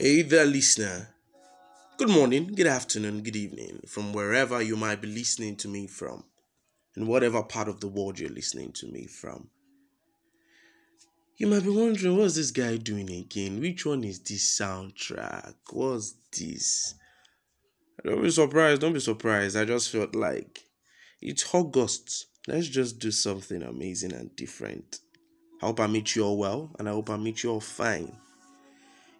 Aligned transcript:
Hey 0.00 0.22
there, 0.22 0.46
listener. 0.46 1.08
Good 1.96 2.08
morning, 2.08 2.52
good 2.54 2.68
afternoon, 2.68 3.20
good 3.24 3.34
evening, 3.34 3.80
from 3.88 4.12
wherever 4.12 4.62
you 4.62 4.76
might 4.76 5.00
be 5.00 5.08
listening 5.08 5.56
to 5.56 5.66
me 5.66 5.88
from, 5.88 6.22
and 6.94 7.08
whatever 7.08 7.42
part 7.42 7.66
of 7.66 7.80
the 7.80 7.88
world 7.88 8.20
you're 8.20 8.30
listening 8.30 8.70
to 8.74 8.86
me 8.86 9.08
from. 9.08 9.48
You 11.36 11.48
might 11.48 11.64
be 11.64 11.70
wondering, 11.70 12.16
what's 12.16 12.36
this 12.36 12.52
guy 12.52 12.76
doing 12.76 13.10
again? 13.10 13.60
Which 13.60 13.84
one 13.86 14.04
is 14.04 14.20
this 14.20 14.56
soundtrack? 14.56 15.54
What's 15.72 16.14
this? 16.30 16.94
Don't 18.04 18.22
be 18.22 18.30
surprised, 18.30 18.80
don't 18.80 18.92
be 18.92 19.00
surprised. 19.00 19.56
I 19.56 19.64
just 19.64 19.90
felt 19.90 20.14
like 20.14 20.60
it's 21.20 21.52
August. 21.52 22.26
Let's 22.46 22.68
just 22.68 23.00
do 23.00 23.10
something 23.10 23.64
amazing 23.64 24.12
and 24.12 24.36
different. 24.36 25.00
I 25.60 25.66
hope 25.66 25.80
I 25.80 25.88
meet 25.88 26.14
you 26.14 26.22
all 26.22 26.38
well, 26.38 26.70
and 26.78 26.88
I 26.88 26.92
hope 26.92 27.10
I 27.10 27.16
meet 27.16 27.42
you 27.42 27.50
all 27.50 27.60
fine. 27.60 28.16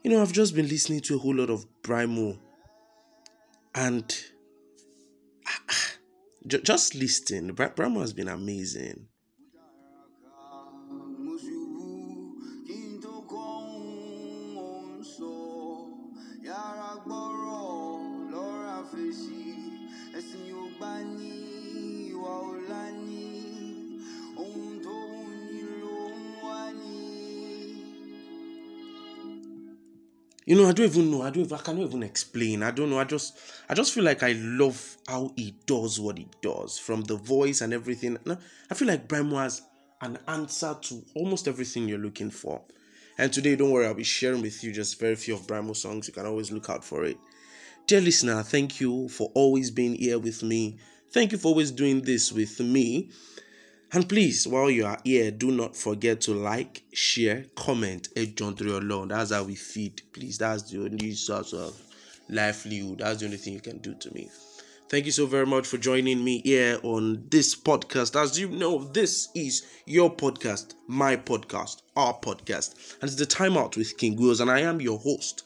You 0.02 0.10
know, 0.12 0.22
I've 0.22 0.32
just 0.32 0.54
been 0.54 0.68
listening 0.68 1.00
to 1.02 1.16
a 1.16 1.18
whole 1.18 1.34
lot 1.34 1.50
of 1.50 1.66
Brymo, 1.82 2.38
and 3.74 4.16
ah, 5.46 5.60
ah, 5.70 5.90
just 6.46 6.94
listen. 6.94 7.52
Bra- 7.52 7.70
Brymo 7.70 8.00
has 8.00 8.12
been 8.12 8.28
amazing. 8.28 9.08
You 30.48 30.56
know, 30.56 30.66
I 30.66 30.72
don't 30.72 30.86
even 30.86 31.10
know. 31.10 31.20
I 31.20 31.28
don't. 31.28 31.44
Even, 31.44 31.58
I 31.58 31.60
cannot 31.60 31.82
even 31.82 32.02
explain. 32.02 32.62
I 32.62 32.70
don't 32.70 32.88
know. 32.88 32.98
I 32.98 33.04
just, 33.04 33.38
I 33.68 33.74
just 33.74 33.92
feel 33.92 34.02
like 34.02 34.22
I 34.22 34.32
love 34.32 34.96
how 35.06 35.30
he 35.36 35.54
does 35.66 36.00
what 36.00 36.16
he 36.16 36.26
does, 36.40 36.78
from 36.78 37.02
the 37.02 37.16
voice 37.16 37.60
and 37.60 37.74
everything. 37.74 38.16
I 38.70 38.74
feel 38.74 38.88
like 38.88 39.06
Brymo 39.06 39.42
has 39.42 39.60
an 40.00 40.18
answer 40.26 40.74
to 40.80 41.04
almost 41.14 41.48
everything 41.48 41.86
you're 41.86 41.98
looking 41.98 42.30
for. 42.30 42.62
And 43.18 43.30
today, 43.30 43.56
don't 43.56 43.70
worry, 43.72 43.86
I'll 43.86 43.92
be 43.92 44.04
sharing 44.04 44.40
with 44.40 44.64
you 44.64 44.72
just 44.72 44.98
very 44.98 45.16
few 45.16 45.34
of 45.34 45.46
Brymo 45.46 45.76
songs. 45.76 46.08
You 46.08 46.14
can 46.14 46.24
always 46.24 46.50
look 46.50 46.70
out 46.70 46.82
for 46.82 47.04
it. 47.04 47.18
Dear 47.86 48.00
listener, 48.00 48.42
thank 48.42 48.80
you 48.80 49.10
for 49.10 49.30
always 49.34 49.70
being 49.70 49.96
here 49.96 50.18
with 50.18 50.42
me. 50.42 50.78
Thank 51.10 51.32
you 51.32 51.36
for 51.36 51.48
always 51.48 51.70
doing 51.70 52.00
this 52.00 52.32
with 52.32 52.58
me. 52.58 53.10
And 53.90 54.06
please, 54.06 54.46
while 54.46 54.70
you 54.70 54.84
are 54.84 54.98
here, 55.02 55.30
do 55.30 55.50
not 55.50 55.74
forget 55.74 56.20
to 56.22 56.34
like, 56.34 56.82
share, 56.92 57.46
comment. 57.56 58.08
Hey, 58.14 58.26
John 58.26 58.54
alone. 58.58 59.08
That's 59.08 59.32
how 59.32 59.44
we 59.44 59.54
feed. 59.54 60.02
Please, 60.12 60.36
that's 60.36 60.70
the 60.70 60.82
only 60.82 61.14
source 61.14 61.54
of 61.54 61.80
livelihood. 62.28 62.98
That's 62.98 63.20
the 63.20 63.26
only 63.26 63.38
thing 63.38 63.54
you 63.54 63.60
can 63.60 63.78
do 63.78 63.94
to 63.94 64.12
me. 64.12 64.28
Thank 64.90 65.06
you 65.06 65.12
so 65.12 65.24
very 65.24 65.46
much 65.46 65.66
for 65.66 65.78
joining 65.78 66.22
me 66.22 66.42
here 66.42 66.78
on 66.82 67.24
this 67.30 67.54
podcast. 67.54 68.20
As 68.20 68.38
you 68.38 68.48
know, 68.48 68.84
this 68.84 69.28
is 69.34 69.66
your 69.86 70.14
podcast, 70.14 70.74
my 70.86 71.16
podcast, 71.16 71.82
our 71.96 72.12
podcast. 72.12 72.74
And 73.00 73.04
it's 73.04 73.16
the 73.16 73.26
Time 73.26 73.56
Out 73.56 73.76
with 73.76 73.96
King 73.96 74.16
Wills, 74.16 74.40
and 74.40 74.50
I 74.50 74.60
am 74.60 74.82
your 74.82 74.98
host. 74.98 75.44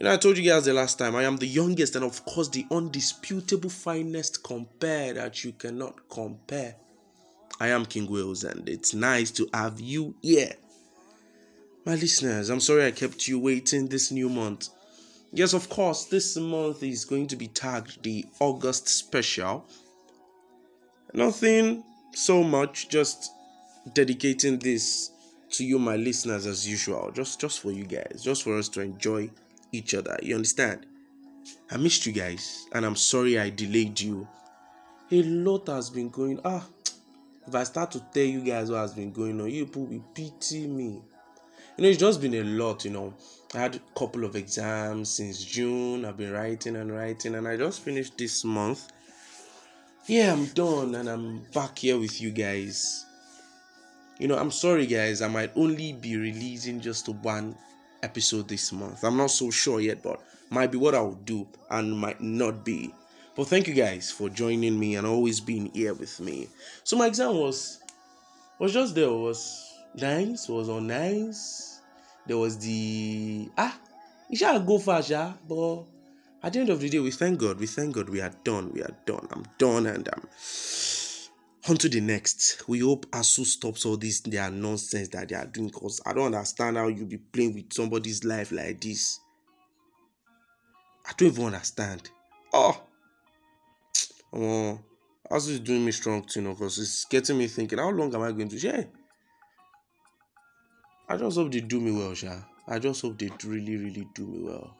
You 0.00 0.04
know, 0.04 0.12
I 0.12 0.16
told 0.16 0.36
you 0.36 0.48
guys 0.48 0.64
the 0.64 0.72
last 0.74 0.98
time, 0.98 1.14
I 1.14 1.22
am 1.22 1.36
the 1.36 1.46
youngest 1.46 1.94
and, 1.94 2.04
of 2.04 2.24
course, 2.24 2.48
the 2.48 2.66
undisputable 2.72 3.70
finest 3.70 4.42
compare 4.42 5.12
that 5.14 5.44
you 5.44 5.52
cannot 5.52 6.08
compare. 6.08 6.74
I 7.60 7.68
am 7.68 7.86
King 7.86 8.10
Wills, 8.10 8.44
and 8.44 8.68
it's 8.68 8.94
nice 8.94 9.30
to 9.32 9.48
have 9.54 9.80
you 9.80 10.14
here. 10.22 10.52
My 11.86 11.94
listeners, 11.94 12.50
I'm 12.50 12.60
sorry 12.60 12.86
I 12.86 12.90
kept 12.90 13.28
you 13.28 13.38
waiting 13.38 13.86
this 13.88 14.10
new 14.10 14.28
month. 14.28 14.70
Yes, 15.32 15.52
of 15.52 15.68
course, 15.68 16.04
this 16.06 16.36
month 16.36 16.82
is 16.82 17.04
going 17.04 17.26
to 17.28 17.36
be 17.36 17.48
tagged 17.48 18.02
the 18.02 18.24
August 18.40 18.88
special. 18.88 19.66
Nothing 21.12 21.84
so 22.12 22.42
much, 22.42 22.88
just 22.88 23.30
dedicating 23.92 24.58
this 24.58 25.10
to 25.50 25.64
you, 25.64 25.78
my 25.78 25.96
listeners, 25.96 26.46
as 26.46 26.68
usual. 26.68 27.10
Just, 27.12 27.40
just 27.40 27.60
for 27.60 27.70
you 27.70 27.84
guys, 27.84 28.22
just 28.24 28.42
for 28.42 28.58
us 28.58 28.68
to 28.70 28.80
enjoy 28.80 29.30
each 29.72 29.94
other. 29.94 30.18
You 30.22 30.36
understand? 30.36 30.86
I 31.70 31.76
missed 31.76 32.06
you 32.06 32.12
guys, 32.12 32.66
and 32.72 32.84
I'm 32.84 32.96
sorry 32.96 33.38
I 33.38 33.50
delayed 33.50 34.00
you. 34.00 34.26
A 35.12 35.22
lot 35.22 35.68
has 35.68 35.90
been 35.90 36.08
going. 36.08 36.40
Ah, 36.44 36.66
if 37.46 37.54
I 37.54 37.64
start 37.64 37.90
to 37.92 38.00
tell 38.12 38.22
you 38.22 38.40
guys 38.40 38.70
what 38.70 38.78
has 38.78 38.94
been 38.94 39.12
going 39.12 39.40
on, 39.40 39.50
you 39.50 39.66
people 39.66 39.86
will 39.86 40.04
pity 40.14 40.66
me. 40.66 41.02
You 41.76 41.82
know, 41.82 41.88
it's 41.88 41.98
just 41.98 42.20
been 42.20 42.34
a 42.34 42.44
lot, 42.44 42.84
you 42.84 42.90
know. 42.90 43.14
I 43.54 43.58
had 43.58 43.76
a 43.76 43.80
couple 43.98 44.24
of 44.24 44.36
exams 44.36 45.10
since 45.10 45.44
June. 45.44 46.04
I've 46.04 46.16
been 46.16 46.32
writing 46.32 46.76
and 46.76 46.92
writing, 46.92 47.34
and 47.34 47.46
I 47.46 47.56
just 47.56 47.82
finished 47.82 48.16
this 48.16 48.44
month. 48.44 48.88
Yeah, 50.06 50.32
I'm 50.32 50.46
done, 50.46 50.94
and 50.94 51.08
I'm 51.08 51.44
back 51.52 51.78
here 51.78 51.98
with 51.98 52.20
you 52.20 52.30
guys. 52.30 53.04
You 54.18 54.28
know, 54.28 54.38
I'm 54.38 54.50
sorry, 54.50 54.86
guys. 54.86 55.22
I 55.22 55.28
might 55.28 55.50
only 55.56 55.92
be 55.92 56.16
releasing 56.16 56.80
just 56.80 57.08
one 57.08 57.56
episode 58.02 58.48
this 58.48 58.72
month. 58.72 59.02
I'm 59.02 59.16
not 59.16 59.30
so 59.30 59.50
sure 59.50 59.80
yet, 59.80 60.02
but 60.02 60.20
might 60.50 60.70
be 60.70 60.78
what 60.78 60.94
I'll 60.94 61.14
do 61.24 61.46
and 61.70 61.98
might 61.98 62.20
not 62.20 62.64
be. 62.64 62.94
But 63.36 63.48
thank 63.48 63.66
you 63.66 63.74
guys 63.74 64.10
for 64.10 64.28
joining 64.28 64.78
me 64.78 64.94
and 64.94 65.06
always 65.06 65.40
being 65.40 65.70
here 65.74 65.92
with 65.92 66.20
me. 66.20 66.48
So 66.84 66.96
my 66.96 67.08
exam 67.08 67.34
was 67.34 67.80
was 68.58 68.72
just 68.72 68.94
there. 68.94 69.10
Was 69.10 69.72
nice. 69.94 70.48
Was 70.48 70.68
on 70.68 70.86
nice. 70.86 71.80
There 72.26 72.38
was 72.38 72.58
the 72.58 73.48
ah. 73.58 73.78
It 74.30 74.38
shall 74.38 74.60
go 74.60 74.78
fast, 74.78 75.10
yeah. 75.10 75.32
But 75.48 75.84
at 76.42 76.52
the 76.52 76.60
end 76.60 76.70
of 76.70 76.80
the 76.80 76.88
day, 76.88 76.98
we 77.00 77.10
thank 77.10 77.38
God. 77.38 77.58
We 77.58 77.66
thank 77.66 77.94
God. 77.94 78.08
We 78.08 78.20
are 78.20 78.32
done. 78.44 78.72
We 78.72 78.82
are 78.82 78.96
done. 79.04 79.26
I'm 79.32 79.44
done, 79.58 79.86
and 79.86 80.08
um, 80.08 80.28
on 81.68 81.76
to 81.76 81.88
the 81.88 82.00
next. 82.00 82.62
We 82.68 82.80
hope 82.80 83.06
ASUU 83.10 83.44
stops 83.46 83.84
all 83.84 83.96
this 83.96 84.20
their 84.20 84.50
nonsense 84.50 85.08
that 85.08 85.28
they 85.28 85.34
are 85.34 85.46
doing. 85.46 85.70
Cause 85.70 86.00
I 86.06 86.12
don't 86.12 86.34
understand 86.34 86.76
how 86.76 86.88
you 86.88 87.04
be 87.04 87.18
playing 87.18 87.54
with 87.54 87.72
somebody's 87.72 88.24
life 88.24 88.52
like 88.52 88.80
this. 88.80 89.20
I 91.06 91.12
don't 91.16 91.28
even 91.28 91.46
understand. 91.46 92.10
Oh, 92.52 92.80
ASUU 94.34 95.50
is 95.50 95.60
doing 95.60 95.84
me 95.84 95.92
strong 95.92 96.26
you 96.34 96.42
know, 96.42 96.54
because 96.54 96.78
it's 96.78 97.04
getting 97.04 97.38
me 97.38 97.46
thinking. 97.46 97.78
How 97.78 97.90
long 97.90 98.14
am 98.14 98.22
I 98.22 98.32
going 98.32 98.48
to? 98.48 98.56
Yeah. 98.58 98.84
I 101.08 101.16
just 101.16 101.36
hope 101.36 101.52
they 101.52 101.60
do 101.60 101.80
me 101.80 101.92
well, 101.92 102.14
Sha. 102.14 102.34
I 102.66 102.78
just 102.78 103.02
hope 103.02 103.18
they 103.18 103.30
really, 103.44 103.76
really 103.76 104.08
do 104.14 104.26
me 104.26 104.42
well. 104.42 104.76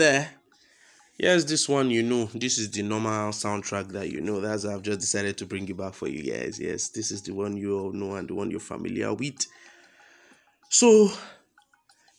There. 0.00 0.30
Yes, 1.18 1.44
this 1.44 1.68
one 1.68 1.90
you 1.90 2.02
know. 2.02 2.24
This 2.34 2.56
is 2.56 2.70
the 2.70 2.82
normal 2.82 3.30
soundtrack 3.32 3.88
that 3.92 4.10
you 4.10 4.22
know. 4.22 4.40
That's 4.40 4.64
I've 4.64 4.80
just 4.80 5.00
decided 5.00 5.36
to 5.38 5.46
bring 5.46 5.68
it 5.68 5.76
back 5.76 5.92
for 5.92 6.08
you 6.08 6.32
guys. 6.32 6.58
Yes, 6.58 6.88
this 6.88 7.10
is 7.10 7.20
the 7.22 7.32
one 7.32 7.58
you 7.58 7.78
all 7.78 7.92
know 7.92 8.14
and 8.14 8.26
the 8.26 8.34
one 8.34 8.50
you're 8.50 8.60
familiar 8.60 9.12
with. 9.12 9.46
So 10.70 11.10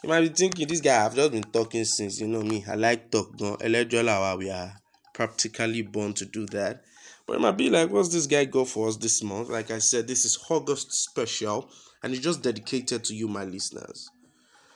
you 0.04 0.10
might 0.10 0.22
be 0.22 0.30
thinking 0.30 0.68
this 0.68 0.82
guy 0.82 1.04
I've 1.04 1.16
just 1.16 1.32
been 1.32 1.44
talking 1.44 1.84
since 1.84 2.22
you 2.22 2.28
know 2.28 2.44
me. 2.44 2.64
I 2.68 2.76
like 2.76 3.10
talk 3.10 3.40
no 3.40 3.58
Elejola 3.58 4.38
we 4.38 4.52
are 4.52 4.74
practically 5.16 5.82
born 5.82 6.14
to 6.14 6.26
do 6.26 6.46
that. 6.48 6.84
But 7.26 7.38
it 7.38 7.40
might 7.40 7.58
be 7.58 7.72
like, 7.72 7.90
what's 7.90 8.10
this 8.10 8.28
guy 8.28 8.46
got 8.46 8.68
for 8.68 8.88
us 8.88 8.98
this 8.98 9.24
month? 9.24 9.50
Like 9.50 9.72
I 9.72 9.80
said, 9.80 10.08
this 10.08 10.26
is 10.26 10.38
August 10.50 10.92
special, 10.94 11.70
and 12.04 12.14
it's 12.14 12.24
just 12.24 12.44
dedicated 12.44 13.04
to 13.06 13.16
you, 13.16 13.28
my 13.28 13.46
listeners. 13.46 14.10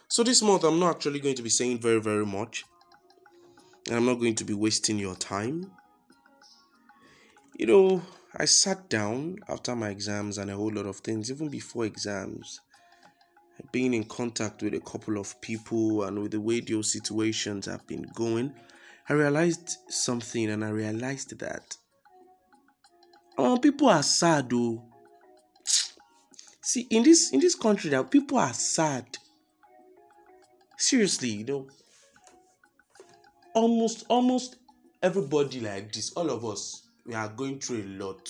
So 0.08 0.24
this 0.24 0.42
month, 0.42 0.64
I'm 0.64 0.80
not 0.80 0.96
actually 0.96 1.20
going 1.20 1.36
to 1.36 1.44
be 1.44 1.50
saying 1.50 1.80
very, 1.80 2.00
very 2.00 2.26
much. 2.26 2.64
And 3.88 3.96
I'm 3.96 4.06
not 4.06 4.16
going 4.16 4.36
to 4.36 4.44
be 4.44 4.54
wasting 4.54 4.98
your 4.98 5.16
time. 5.16 5.72
You 7.58 7.68
know, 7.68 8.02
I 8.36 8.46
sat 8.46 8.90
down 8.90 9.38
after 9.48 9.76
my 9.76 9.90
exams 9.90 10.38
and 10.38 10.52
a 10.52 10.56
whole 10.56 10.74
lot 10.74 10.86
of 10.86 10.98
things, 10.98 11.32
even 11.32 11.50
before 11.50 11.86
exams, 11.86 12.60
being 13.72 13.94
in 13.94 14.04
contact 14.04 14.62
with 14.62 14.74
a 14.74 14.80
couple 14.82 15.18
of 15.18 15.40
people 15.42 16.04
and 16.04 16.20
with 16.20 16.32
the 16.32 16.42
way 16.42 16.60
those 16.60 16.92
situations 16.92 17.66
have 17.68 17.86
been 17.88 18.06
going, 18.14 18.54
I 19.08 19.14
realized 19.14 19.78
something 19.88 20.50
and 20.50 20.66
I 20.66 20.70
realized 20.70 21.38
that 21.40 21.78
oh, 23.38 23.58
people 23.58 23.90
are 23.90 24.04
sad 24.04 24.50
though. 24.50 24.84
See, 26.62 26.88
in 26.90 27.04
this 27.04 27.32
in 27.32 27.40
this 27.40 27.56
country 27.56 27.92
now, 27.92 28.04
people 28.04 28.38
are 28.40 28.54
sad. 28.54 29.06
Seriously, 30.78 31.30
you 31.30 31.46
know, 31.46 31.68
almost 33.56 34.06
almost 34.10 34.58
everybody 35.02 35.62
like 35.62 35.92
this, 35.92 36.12
all 36.14 36.30
of 36.30 36.46
us, 36.46 36.88
we 37.06 37.16
are 37.16 37.30
going 37.30 37.60
through 37.60 37.82
a 37.84 37.90
lot. 38.04 38.30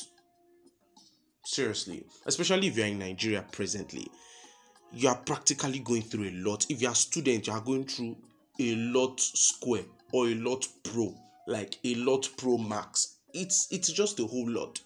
Seriously, 1.44 2.06
especially 2.25 2.68
if 2.68 2.77
you're 2.77 2.88
in 2.88 3.00
Nigeria 3.00 3.45
presently, 3.51 4.07
you 4.92 5.10
are 5.10 5.18
practically 5.18 5.80
going 5.80 6.01
through 6.01 6.30
a 6.30 6.31
lot. 6.31 6.66
If 6.69 6.81
you're 6.81 6.92
a 6.92 6.95
student, 6.95 7.48
you 7.48 7.54
are 7.54 7.62
going 7.62 7.86
through 7.86 8.16
a 8.60 8.75
lot 8.75 9.19
square 9.19 9.83
or 10.12 10.27
a 10.27 10.36
lot 10.36 10.68
pro, 10.83 11.13
like 11.48 11.78
a 11.83 11.95
lot 11.95 12.28
pro 12.38 12.57
max. 12.57 13.18
It's 13.33 13.68
it's 13.71 13.92
just 13.92 14.19
a 14.19 14.25
whole 14.25 14.50
lot. 14.50 14.80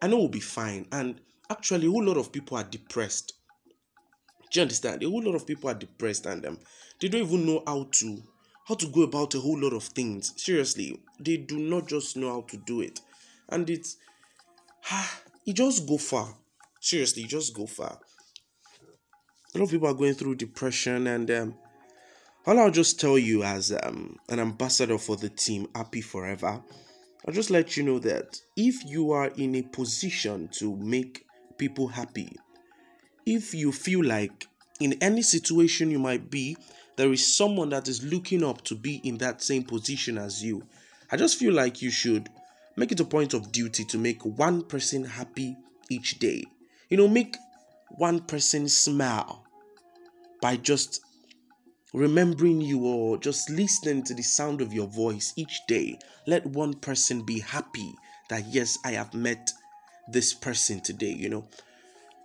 I 0.00 0.08
know 0.08 0.18
we'll 0.18 0.28
be 0.28 0.40
fine. 0.40 0.86
And 0.92 1.20
actually, 1.50 1.86
a 1.86 1.90
whole 1.90 2.04
lot 2.04 2.16
of 2.16 2.32
people 2.32 2.58
are 2.58 2.64
depressed. 2.64 3.34
Do 4.50 4.60
you 4.60 4.62
understand? 4.62 5.02
A 5.02 5.08
whole 5.08 5.22
lot 5.22 5.34
of 5.34 5.46
people 5.46 5.70
are 5.70 5.74
depressed 5.74 6.26
and 6.26 6.44
um, 6.44 6.58
they 7.00 7.08
don't 7.08 7.22
even 7.22 7.46
know 7.46 7.62
how 7.66 7.88
to 7.90 8.22
how 8.66 8.74
to 8.74 8.86
go 8.88 9.02
about 9.02 9.34
a 9.34 9.40
whole 9.40 9.58
lot 9.58 9.72
of 9.72 9.82
things. 9.84 10.32
Seriously, 10.36 11.00
they 11.18 11.36
do 11.36 11.58
not 11.58 11.88
just 11.88 12.16
know 12.16 12.30
how 12.30 12.40
to 12.42 12.56
do 12.56 12.80
it, 12.80 13.00
and 13.48 13.68
it's 13.68 13.96
ah, 14.90 15.20
it 15.46 15.54
just 15.54 15.86
go 15.86 15.98
far. 15.98 16.34
Seriously, 16.80 17.24
just 17.24 17.54
go 17.54 17.66
far. 17.66 17.98
A 19.54 19.58
lot 19.58 19.64
of 19.64 19.70
people 19.70 19.88
are 19.88 19.94
going 19.94 20.14
through 20.14 20.36
depression, 20.36 21.06
and 21.06 21.30
um, 21.30 21.54
all 22.46 22.58
I'll 22.58 22.70
just 22.70 22.98
tell 22.98 23.18
you 23.18 23.42
as 23.42 23.72
um, 23.82 24.16
an 24.28 24.40
ambassador 24.40 24.98
for 24.98 25.16
the 25.16 25.28
team, 25.28 25.68
Happy 25.74 26.00
Forever, 26.00 26.62
I'll 27.26 27.34
just 27.34 27.50
let 27.50 27.76
you 27.76 27.84
know 27.84 27.98
that 28.00 28.40
if 28.56 28.84
you 28.84 29.12
are 29.12 29.28
in 29.36 29.54
a 29.54 29.62
position 29.62 30.48
to 30.54 30.76
make 30.76 31.24
people 31.58 31.86
happy, 31.86 32.34
if 33.26 33.54
you 33.54 33.70
feel 33.70 34.04
like 34.04 34.46
in 34.80 34.94
any 35.00 35.22
situation 35.22 35.90
you 35.90 36.00
might 36.00 36.30
be, 36.30 36.56
there 36.96 37.12
is 37.12 37.36
someone 37.36 37.70
that 37.70 37.88
is 37.88 38.02
looking 38.02 38.44
up 38.44 38.62
to 38.64 38.74
be 38.74 38.96
in 39.04 39.18
that 39.18 39.42
same 39.42 39.64
position 39.64 40.18
as 40.18 40.42
you, 40.42 40.66
I 41.10 41.16
just 41.16 41.38
feel 41.38 41.52
like 41.52 41.82
you 41.82 41.90
should 41.90 42.28
make 42.76 42.92
it 42.92 43.00
a 43.00 43.04
point 43.04 43.34
of 43.34 43.52
duty 43.52 43.84
to 43.84 43.98
make 43.98 44.24
one 44.24 44.62
person 44.62 45.04
happy 45.04 45.56
each 45.90 46.18
day. 46.18 46.44
You 46.88 46.96
know, 46.96 47.08
make 47.08 47.36
one 47.90 48.20
person 48.20 48.68
smile 48.68 49.44
by 50.40 50.56
just 50.56 51.00
remembering 51.92 52.60
you 52.60 52.86
or 52.86 53.18
just 53.18 53.50
listening 53.50 54.02
to 54.04 54.14
the 54.14 54.22
sound 54.22 54.60
of 54.60 54.72
your 54.72 54.86
voice 54.86 55.32
each 55.36 55.60
day. 55.68 55.98
Let 56.26 56.46
one 56.46 56.74
person 56.74 57.22
be 57.22 57.40
happy 57.40 57.94
that, 58.28 58.46
yes, 58.46 58.78
I 58.84 58.92
have 58.92 59.12
met 59.14 59.50
this 60.08 60.32
person 60.32 60.80
today, 60.80 61.12
you 61.12 61.28
know. 61.28 61.46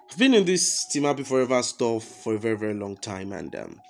I've 0.10 0.18
been 0.18 0.34
in 0.34 0.46
this 0.46 0.86
Team 0.86 1.04
Happy 1.04 1.24
Forever 1.24 1.62
stuff 1.62 2.04
for 2.04 2.36
a 2.36 2.40
very, 2.40 2.58
very 2.58 2.74
long 2.74 2.96
time, 2.96 3.34
and 3.34 3.54
um, 3.56 3.82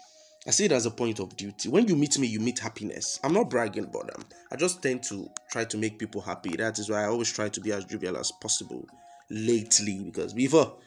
I 0.48 0.52
see 0.52 0.66
it 0.66 0.72
as 0.72 0.86
a 0.86 0.92
point 0.92 1.20
of 1.20 1.36
duty. 1.36 1.68
When 1.68 1.88
you 1.88 1.96
meet 1.96 2.18
me, 2.18 2.28
you 2.28 2.40
meet 2.40 2.60
happiness. 2.60 3.20
I'm 3.24 3.34
not 3.34 3.50
bragging, 3.50 3.90
but 3.92 4.16
um, 4.16 4.24
I 4.52 4.56
just 4.56 4.82
tend 4.82 5.04
to 5.04 5.30
try 5.52 5.66
to 5.66 5.78
make 5.78 6.00
people 6.00 6.22
happy. 6.22 6.56
That 6.56 6.80
is 6.80 6.90
why 6.90 7.04
I 7.04 7.08
always 7.08 7.32
try 7.32 7.50
to 7.50 7.60
be 7.60 7.74
as 7.74 7.84
jovial 7.84 8.18
as 8.18 8.32
possible 8.32 8.88
lately, 9.30 10.00
because 10.06 10.34
before 10.34 10.78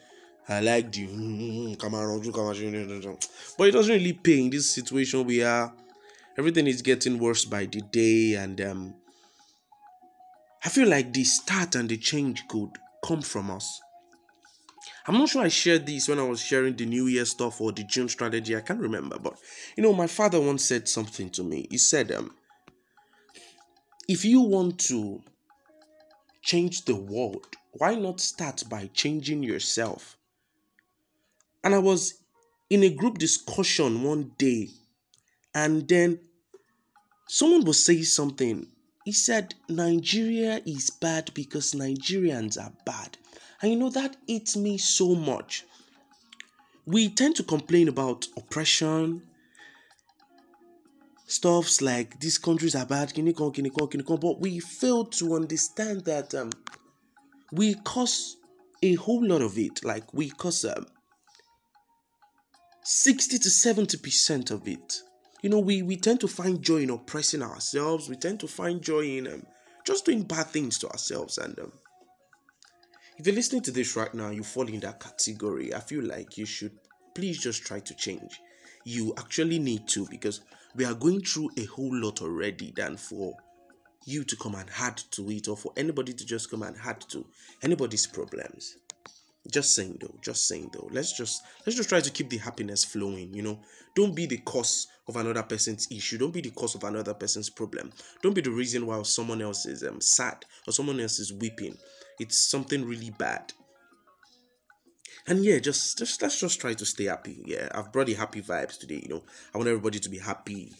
I 0.49 0.59
liked 0.59 0.97
you. 0.97 1.07
Mm-hmm. 1.07 1.73
Come 1.75 1.95
around, 1.95 2.33
come 2.33 2.47
around. 2.47 3.27
But 3.57 3.67
it 3.67 3.71
doesn't 3.71 3.93
really 3.93 4.13
pay 4.13 4.39
in 4.39 4.49
this 4.49 4.73
situation 4.73 5.25
we 5.25 5.43
are. 5.43 5.73
Everything 6.37 6.67
is 6.67 6.81
getting 6.81 7.19
worse 7.19 7.45
by 7.45 7.65
the 7.65 7.81
day, 7.81 8.35
and 8.35 8.59
um, 8.61 8.95
I 10.65 10.69
feel 10.69 10.87
like 10.87 11.13
the 11.13 11.23
start 11.23 11.75
and 11.75 11.87
the 11.87 11.97
change 11.97 12.47
could 12.47 12.71
come 13.03 13.21
from 13.21 13.51
us. 13.51 13.79
I'm 15.07 15.15
not 15.15 15.29
sure 15.29 15.41
I 15.41 15.47
shared 15.47 15.85
this 15.87 16.07
when 16.07 16.19
I 16.19 16.23
was 16.23 16.41
sharing 16.41 16.75
the 16.75 16.85
New 16.85 17.07
Year 17.07 17.25
stuff 17.25 17.59
or 17.59 17.71
the 17.71 17.83
June 17.83 18.07
strategy. 18.07 18.55
I 18.55 18.61
can't 18.61 18.79
remember, 18.79 19.17
but 19.17 19.33
you 19.75 19.83
know, 19.83 19.93
my 19.93 20.07
father 20.07 20.39
once 20.39 20.65
said 20.65 20.87
something 20.87 21.29
to 21.31 21.43
me. 21.43 21.67
He 21.69 21.77
said, 21.77 22.11
um, 22.11 22.35
if 24.07 24.23
you 24.25 24.41
want 24.41 24.79
to 24.81 25.21
change 26.43 26.85
the 26.85 26.95
world, 26.95 27.47
why 27.73 27.95
not 27.95 28.19
start 28.19 28.63
by 28.69 28.89
changing 28.93 29.41
yourself? 29.41 30.17
And 31.63 31.73
I 31.73 31.79
was 31.79 32.15
in 32.69 32.83
a 32.83 32.89
group 32.89 33.17
discussion 33.17 34.03
one 34.03 34.31
day, 34.37 34.69
and 35.55 35.87
then 35.87 36.19
someone 37.27 37.65
was 37.65 37.83
saying 37.85 38.03
something. 38.03 38.67
He 39.05 39.13
said, 39.13 39.55
Nigeria 39.67 40.61
is 40.65 40.91
bad 40.91 41.31
because 41.33 41.73
Nigerians 41.73 42.61
are 42.61 42.73
bad. 42.85 43.17
And 43.61 43.71
you 43.71 43.77
know, 43.77 43.89
that 43.89 44.17
eats 44.27 44.57
me 44.57 44.77
so 44.77 45.15
much. 45.15 45.65
We 46.85 47.09
tend 47.09 47.35
to 47.35 47.43
complain 47.43 47.87
about 47.87 48.27
oppression, 48.35 49.21
stuffs 51.27 51.81
like 51.81 52.19
these 52.19 52.37
countries 52.37 52.75
are 52.75 52.85
bad, 52.85 53.13
but 53.15 54.39
we 54.39 54.59
fail 54.59 55.05
to 55.05 55.35
understand 55.35 56.05
that 56.05 56.33
um, 56.33 56.49
we 57.51 57.75
cause 57.75 58.37
a 58.81 58.95
whole 58.95 59.25
lot 59.25 59.41
of 59.41 59.57
it. 59.57 59.83
Like 59.83 60.13
we 60.13 60.29
cause 60.31 60.65
um, 60.65 60.85
60 62.83 63.37
to 63.37 63.49
70% 63.49 64.51
of 64.51 64.67
it. 64.67 65.01
You 65.41 65.49
know, 65.49 65.59
we, 65.59 65.81
we 65.81 65.97
tend 65.97 66.19
to 66.21 66.27
find 66.27 66.61
joy 66.61 66.77
in 66.77 66.89
oppressing 66.89 67.41
ourselves. 67.41 68.09
We 68.09 68.15
tend 68.15 68.39
to 68.41 68.47
find 68.47 68.81
joy 68.81 69.05
in 69.17 69.27
um, 69.27 69.43
just 69.85 70.05
doing 70.05 70.23
bad 70.23 70.47
things 70.47 70.77
to 70.79 70.89
ourselves. 70.89 71.37
And 71.37 71.57
um, 71.59 71.71
if 73.21 73.27
you're 73.27 73.35
listening 73.35 73.61
to 73.61 73.71
this 73.71 73.95
right 73.95 74.11
now, 74.15 74.31
you 74.31 74.41
fall 74.41 74.67
in 74.67 74.79
that 74.79 74.99
category. 74.99 75.75
I 75.75 75.79
feel 75.79 76.03
like 76.03 76.39
you 76.39 76.45
should 76.47 76.71
please 77.13 77.37
just 77.37 77.63
try 77.63 77.79
to 77.79 77.93
change. 77.93 78.41
You 78.83 79.13
actually 79.15 79.59
need 79.59 79.87
to 79.89 80.07
because 80.09 80.41
we 80.73 80.85
are 80.85 80.95
going 80.95 81.21
through 81.21 81.51
a 81.55 81.65
whole 81.65 81.95
lot 81.95 82.23
already 82.23 82.73
than 82.75 82.97
for 82.97 83.35
you 84.07 84.23
to 84.23 84.35
come 84.37 84.55
and 84.55 84.67
add 84.79 84.97
to 85.11 85.29
it 85.29 85.47
or 85.47 85.55
for 85.55 85.71
anybody 85.77 86.13
to 86.13 86.25
just 86.25 86.49
come 86.49 86.63
and 86.63 86.75
add 86.83 86.99
to 87.09 87.23
anybody's 87.61 88.07
problems. 88.07 88.77
Just 89.51 89.75
saying 89.75 89.99
though 90.01 90.15
just 90.23 90.47
saying 90.47 90.71
though. 90.73 90.89
Let's 90.91 91.15
just 91.15 91.43
let's 91.67 91.77
just 91.77 91.89
try 91.89 91.99
to 91.99 92.09
keep 92.09 92.29
the 92.31 92.37
happiness 92.37 92.83
flowing 92.83 93.35
you 93.35 93.43
know. 93.43 93.59
Don't 93.95 94.15
be 94.15 94.25
the 94.25 94.37
cause 94.37 94.87
of 95.07 95.15
another 95.15 95.43
person's 95.43 95.87
issue. 95.91 96.17
Don't 96.17 96.33
be 96.33 96.41
the 96.41 96.49
cause 96.51 96.73
of 96.73 96.83
another 96.85 97.13
person's 97.13 97.51
problem. 97.51 97.91
Don't 98.23 98.33
be 98.33 98.41
the 98.41 98.49
reason 98.49 98.87
why 98.87 98.99
someone 99.03 99.43
else 99.43 99.67
is 99.67 99.83
um, 99.83 100.01
sad 100.01 100.43
or 100.67 100.73
someone 100.73 100.99
else 100.99 101.19
is 101.19 101.33
weeping 101.33 101.77
it's 102.21 102.49
something 102.49 102.85
really 102.85 103.09
bad 103.09 103.53
and 105.27 105.43
yeah 105.43 105.59
just 105.59 105.97
just 105.97 106.21
let's 106.21 106.39
just 106.39 106.59
try 106.59 106.73
to 106.73 106.85
stay 106.85 107.05
happy 107.05 107.41
yeah 107.45 107.67
i've 107.73 107.91
brought 107.91 108.07
the 108.07 108.13
happy 108.13 108.41
vibes 108.41 108.79
today 108.79 109.01
you 109.03 109.09
know 109.09 109.23
i 109.53 109.57
want 109.57 109.67
everybody 109.67 109.99
to 109.99 110.09
be 110.09 110.17
happy 110.17 110.71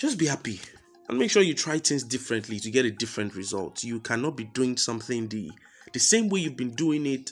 just 0.00 0.18
be 0.18 0.26
happy 0.26 0.60
and 1.08 1.18
make 1.18 1.30
sure 1.30 1.42
you 1.42 1.54
try 1.54 1.78
things 1.78 2.02
differently 2.02 2.58
to 2.58 2.70
get 2.70 2.84
a 2.84 2.90
different 2.90 3.34
result 3.34 3.84
you 3.84 4.00
cannot 4.00 4.36
be 4.36 4.44
doing 4.44 4.76
something 4.76 5.28
the 5.28 5.50
the 5.92 6.00
same 6.00 6.28
way 6.28 6.40
you've 6.40 6.56
been 6.56 6.74
doing 6.74 7.06
it 7.06 7.30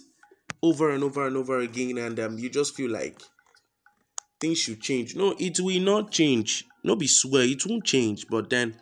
over 0.63 0.91
and 0.91 1.05
over 1.05 1.27
and 1.27 1.37
over 1.37 1.61
again, 1.61 1.99
and 1.99 2.19
um, 2.21 2.39
you 2.39 2.51
just 2.51 2.75
feel 2.75 2.91
like 2.91 3.21
things 4.41 4.59
should 4.59 4.81
change. 4.81 5.15
No, 5.15 5.35
it 5.39 5.61
will 5.61 5.81
not 5.81 6.11
change. 6.11 6.67
No, 6.83 6.97
be 6.97 7.07
swear 7.07 7.45
it 7.45 7.67
won't 7.67 7.85
change. 7.85 8.27
But 8.29 8.51
then, 8.51 8.75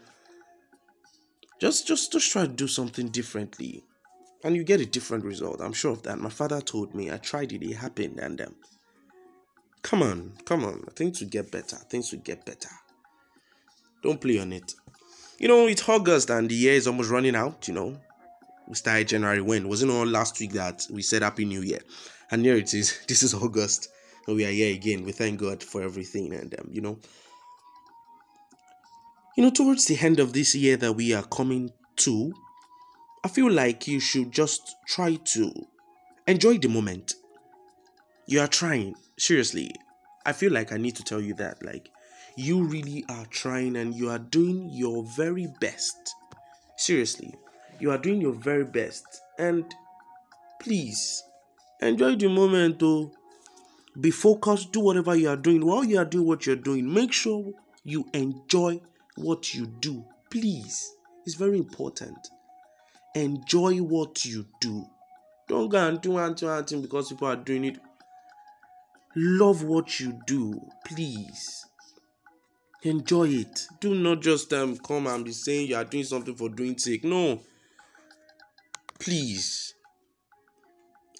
just 1.61 1.87
just 1.87 2.13
just 2.13 2.31
try 2.33 2.43
to 2.43 2.49
do 2.49 2.69
something 2.69 3.09
differently, 3.09 3.83
and 4.45 4.57
you 4.57 4.65
get 4.65 4.81
a 4.81 4.87
different 4.87 5.25
result. 5.25 5.61
I'm 5.61 5.73
sure 5.73 5.93
of 5.93 6.03
that. 6.03 6.19
My 6.19 6.31
father 6.31 6.61
told 6.61 6.95
me. 6.95 7.11
I 7.11 7.17
tried 7.19 7.53
it. 7.53 7.63
It 7.63 7.75
happened, 7.75 8.19
and 8.21 8.41
um, 8.41 8.55
come 9.83 10.03
on, 10.03 10.33
come 10.45 10.65
on. 10.65 10.83
Things 10.95 11.21
will 11.21 11.29
get 11.29 11.51
better. 11.51 11.77
Things 11.77 12.13
will 12.13 12.21
get 12.21 12.45
better. 12.45 12.71
Don't 14.03 14.21
play 14.21 14.39
on 14.39 14.53
it. 14.53 14.75
You 15.39 15.49
know, 15.49 15.67
it's 15.67 15.87
August 15.89 16.31
and 16.31 16.49
the 16.49 16.55
year 16.55 16.75
is 16.75 16.87
almost 16.87 17.11
running 17.11 17.37
out. 17.37 17.69
You 17.69 17.75
know, 17.75 18.01
we 18.67 18.75
started 18.75 19.09
January 19.09 19.43
when? 19.43 19.69
Wasn't 19.69 19.91
all 19.91 20.07
last 20.07 20.41
week 20.41 20.53
that 20.53 20.87
we 20.91 21.03
said 21.03 21.23
Happy 21.23 21.45
New 21.45 21.61
Year? 21.63 21.81
And 22.31 22.45
here 22.45 22.57
it 22.57 22.73
is. 22.73 22.99
This 23.09 23.23
is 23.23 23.35
August. 23.35 23.89
And 24.27 24.37
we 24.37 24.45
are 24.45 24.51
here 24.51 24.75
again. 24.75 25.05
We 25.05 25.13
thank 25.13 25.41
God 25.41 25.63
for 25.63 25.83
everything. 25.83 26.33
And, 26.33 26.55
um, 26.59 26.69
you 26.73 26.81
know, 26.81 26.99
you 29.37 29.45
know, 29.45 29.51
towards 29.51 29.85
the 29.85 29.99
end 29.99 30.19
of 30.19 30.33
this 30.33 30.55
year 30.55 30.79
that 30.79 30.95
we 30.95 31.13
are 31.13 31.23
coming 31.25 31.71
to, 31.97 32.33
I 33.23 33.29
feel 33.29 33.51
like 33.51 33.87
you 33.87 34.01
should 34.01 34.33
just 34.33 34.77
try 34.89 35.17
to 35.17 35.53
enjoy 36.27 36.57
the 36.57 36.69
moment. 36.69 37.15
You 38.27 38.41
are 38.41 38.49
trying. 38.49 38.95
Seriously. 39.19 39.73
I 40.25 40.33
feel 40.33 40.53
like 40.53 40.73
I 40.73 40.79
need 40.79 40.97
to 40.97 41.05
tell 41.05 41.21
you 41.21 41.35
that. 41.35 41.63
Like, 41.63 41.91
you 42.35 42.65
really 42.65 43.05
are 43.11 43.27
trying 43.27 43.77
and 43.77 43.95
you 43.95 44.09
are 44.11 44.19
doing 44.19 44.71
your 44.73 45.05
very 45.05 45.49
best. 45.61 46.15
Seriously, 46.79 47.35
you 47.79 47.91
are 47.91 47.99
doing 47.99 48.21
your 48.21 48.33
very 48.33 48.65
best. 48.65 49.05
And 49.39 49.65
please 50.61 51.23
enjoy 51.81 52.17
the 52.17 52.29
moment, 52.29 52.79
though. 52.79 53.13
Be 54.01 54.11
focused, 54.11 54.73
do 54.73 54.81
whatever 54.81 55.15
you 55.15 55.29
are 55.29 55.37
doing. 55.37 55.65
While 55.65 55.85
you 55.85 55.99
are 55.99 56.05
doing 56.05 56.27
what 56.27 56.47
you're 56.47 56.57
doing, 56.57 56.93
make 56.93 57.13
sure 57.13 57.53
you 57.85 58.07
enjoy 58.13 58.81
what 59.17 59.55
you 59.55 59.67
do. 59.67 60.05
Please, 60.31 60.93
it's 61.25 61.35
very 61.35 61.59
important. 61.59 62.29
Enjoy 63.15 63.79
what 63.79 64.25
you 64.25 64.47
do. 64.61 64.85
Don't 65.49 65.69
go 65.69 65.89
and 65.89 66.01
do 66.01 66.19
anything, 66.19 66.49
anything 66.49 66.83
because 66.83 67.09
people 67.09 67.29
are 67.29 67.37
doing 67.37 67.65
it. 67.65 67.79
Love 69.15 69.63
what 69.63 69.99
you 69.99 70.19
do, 70.27 70.61
please. 70.85 71.65
Enjoy 72.83 73.29
it. 73.29 73.67
Do 73.81 73.95
not 73.95 74.21
just 74.21 74.53
um, 74.53 74.77
come 74.77 75.07
and 75.07 75.25
be 75.25 75.33
saying 75.33 75.69
you 75.69 75.77
are 75.77 75.85
doing 75.85 76.05
something 76.05 76.35
for 76.35 76.49
doing 76.49 76.77
sake. 76.77 77.05
No. 77.05 77.41
Please. 78.99 79.75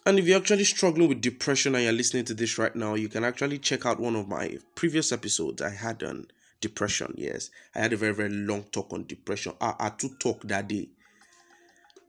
And 0.05 0.19
if 0.19 0.27
you're 0.27 0.39
actually 0.39 0.65
struggling 0.65 1.09
with 1.09 1.21
depression 1.21 1.75
and 1.75 1.85
you're 1.85 1.93
listening 1.93 2.25
to 2.27 2.35
this 2.35 2.59
right 2.59 2.75
now, 2.77 2.95
you 2.95 3.09
can 3.09 3.25
actually 3.25 3.59
check 3.59 3.87
out 3.87 3.99
one 3.99 4.15
of 4.15 4.29
my 4.29 4.59
previous 4.75 5.11
episodes 5.11 5.63
I 5.63 5.71
had 5.71 6.03
on 6.03 6.27
depression. 6.61 7.15
Yes, 7.17 7.51
I 7.75 7.81
had 7.81 7.93
a 7.93 7.97
very, 7.97 8.15
very 8.15 8.31
long 8.31 8.65
talk 8.65 8.93
on 8.93 9.07
depression. 9.07 9.55
I 9.61 9.75
had 9.79 9.99
to 10.01 10.11
talk 10.19 10.43
that 10.45 10.69
day. 10.69 10.89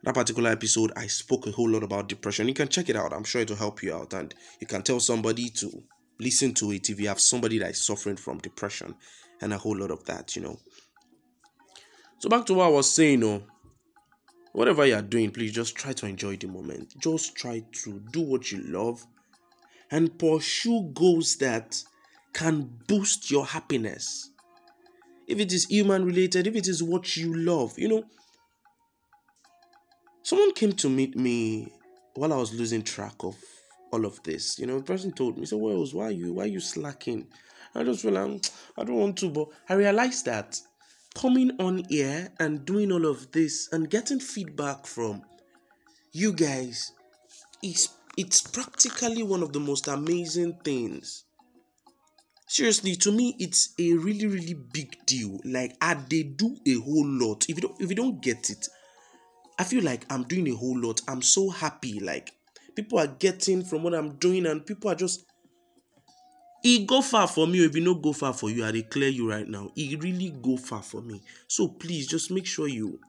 That 0.03 0.13
particular 0.13 0.51
episode, 0.51 0.91
I 0.95 1.07
spoke 1.07 1.47
a 1.47 1.51
whole 1.51 1.69
lot 1.69 1.83
about 1.83 2.07
depression. 2.07 2.47
You 2.47 2.53
can 2.53 2.67
check 2.67 2.89
it 2.89 2.95
out. 2.95 3.13
I'm 3.13 3.23
sure 3.23 3.41
it 3.41 3.49
will 3.49 3.57
help 3.57 3.81
you 3.81 3.95
out. 3.95 4.13
And 4.13 4.33
you 4.59 4.67
can 4.67 4.83
tell 4.83 4.99
somebody 4.99 5.49
to 5.49 5.83
listen 6.19 6.53
to 6.55 6.71
it 6.71 6.89
if 6.89 6.99
you 6.99 7.07
have 7.07 7.19
somebody 7.19 7.57
that 7.59 7.71
is 7.71 7.85
suffering 7.85 8.15
from 8.15 8.37
depression 8.39 8.95
and 9.41 9.53
a 9.53 9.57
whole 9.57 9.77
lot 9.77 9.91
of 9.91 10.05
that, 10.05 10.35
you 10.35 10.43
know. 10.43 10.59
So 12.19 12.29
back 12.29 12.45
to 12.47 12.53
what 12.55 12.65
I 12.65 12.69
was 12.69 12.91
saying, 12.93 13.19
know, 13.19 13.43
whatever 14.53 14.85
you 14.85 14.95
are 14.95 15.01
doing, 15.01 15.31
please 15.31 15.51
just 15.51 15.75
try 15.75 15.93
to 15.93 16.07
enjoy 16.07 16.37
the 16.37 16.47
moment. 16.47 16.93
Just 16.99 17.35
try 17.35 17.63
to 17.83 18.01
do 18.11 18.21
what 18.21 18.51
you 18.51 18.59
love 18.63 19.05
and 19.91 20.17
pursue 20.17 20.89
goals 20.93 21.35
that 21.37 21.83
can 22.33 22.69
boost 22.87 23.29
your 23.31 23.45
happiness. 23.45 24.31
If 25.27 25.39
it 25.39 25.51
is 25.51 25.65
human 25.65 26.05
related, 26.05 26.47
if 26.47 26.55
it 26.55 26.67
is 26.67 26.81
what 26.81 27.17
you 27.17 27.35
love, 27.35 27.77
you 27.77 27.89
know, 27.89 28.03
someone 30.23 30.53
came 30.53 30.71
to 30.73 30.89
meet 30.89 31.15
me 31.15 31.71
while 32.15 32.33
I 32.33 32.37
was 32.37 32.53
losing 32.53 32.81
track 32.81 33.15
of 33.19 33.35
all 33.91 34.05
of 34.05 34.21
this. 34.23 34.57
You 34.57 34.67
know, 34.67 34.77
the 34.77 34.83
person 34.83 35.11
told 35.11 35.37
me, 35.37 35.45
"So, 35.45 35.57
Wells, 35.57 35.93
why 35.93 36.05
are 36.05 36.11
you 36.11 36.33
why 36.33 36.43
are 36.43 36.47
you 36.47 36.59
slacking?" 36.59 37.27
I 37.75 37.83
just 37.83 38.01
feel 38.01 38.13
like 38.13 38.45
I 38.77 38.83
don't 38.83 38.95
want 38.95 39.17
to, 39.19 39.29
but 39.29 39.49
I 39.69 39.73
realized 39.75 40.25
that 40.25 40.59
coming 41.13 41.51
on 41.59 41.83
here 41.89 42.31
and 42.39 42.65
doing 42.65 42.91
all 42.91 43.05
of 43.05 43.31
this 43.31 43.69
and 43.71 43.89
getting 43.89 44.19
feedback 44.19 44.85
from 44.85 45.23
you 46.11 46.33
guys 46.33 46.91
is 47.61 47.89
it's 48.17 48.41
practically 48.41 49.23
one 49.23 49.43
of 49.43 49.53
the 49.53 49.59
most 49.59 49.87
amazing 49.87 50.57
things. 50.63 51.23
Seriously, 52.49 52.95
to 52.95 53.11
me, 53.11 53.35
it's 53.39 53.73
a 53.77 53.93
really, 53.93 54.25
really 54.25 54.53
big 54.53 55.05
deal. 55.05 55.39
Like, 55.43 55.75
I 55.81 55.95
they 55.95 56.23
do 56.23 56.57
a 56.65 56.75
whole 56.75 57.05
lot. 57.05 57.45
If 57.49 57.57
you 57.57 57.61
don't, 57.61 57.81
if 57.81 57.89
you 57.89 57.95
don't 57.95 58.21
get 58.21 58.49
it, 58.49 58.67
I 59.59 59.65
feel 59.65 59.83
like 59.83 60.05
I'm 60.09 60.23
doing 60.23 60.47
a 60.47 60.55
whole 60.55 60.79
lot. 60.79 61.01
I'm 61.09 61.21
so 61.21 61.49
happy. 61.49 61.99
Like, 61.99 62.31
people 62.73 62.99
are 62.99 63.07
getting 63.07 63.65
from 63.65 63.83
what 63.83 63.93
I'm 63.93 64.15
doing, 64.15 64.45
and 64.45 64.65
people 64.65 64.89
are 64.89 64.95
just. 64.95 65.25
It 66.63 66.87
go 66.87 67.01
far 67.01 67.27
for 67.27 67.47
me. 67.47 67.61
Oh, 67.61 67.65
if 67.65 67.75
you 67.75 67.83
not 67.83 68.01
go 68.01 68.13
far 68.13 68.33
for 68.33 68.49
you, 68.49 68.65
I 68.65 68.71
declare 68.71 69.09
you 69.09 69.29
right 69.29 69.47
now. 69.47 69.69
It 69.75 70.01
really 70.01 70.29
go 70.41 70.55
far 70.55 70.81
for 70.81 71.01
me. 71.01 71.21
So 71.47 71.67
please, 71.67 72.07
just 72.07 72.31
make 72.31 72.45
sure 72.45 72.67
you 72.67 72.99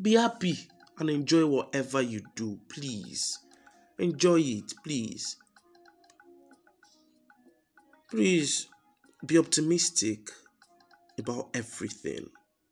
be 0.00 0.14
happy 0.14 0.56
and 0.98 1.10
enjoy 1.10 1.44
whatever 1.44 2.00
you 2.02 2.22
do. 2.36 2.58
Please, 2.68 3.40
enjoy 3.98 4.40
it. 4.40 4.72
Please, 4.84 5.36
please, 8.10 8.68
be 9.24 9.38
optimistic 9.38 10.30
about 11.18 11.48
everything. 11.54 12.28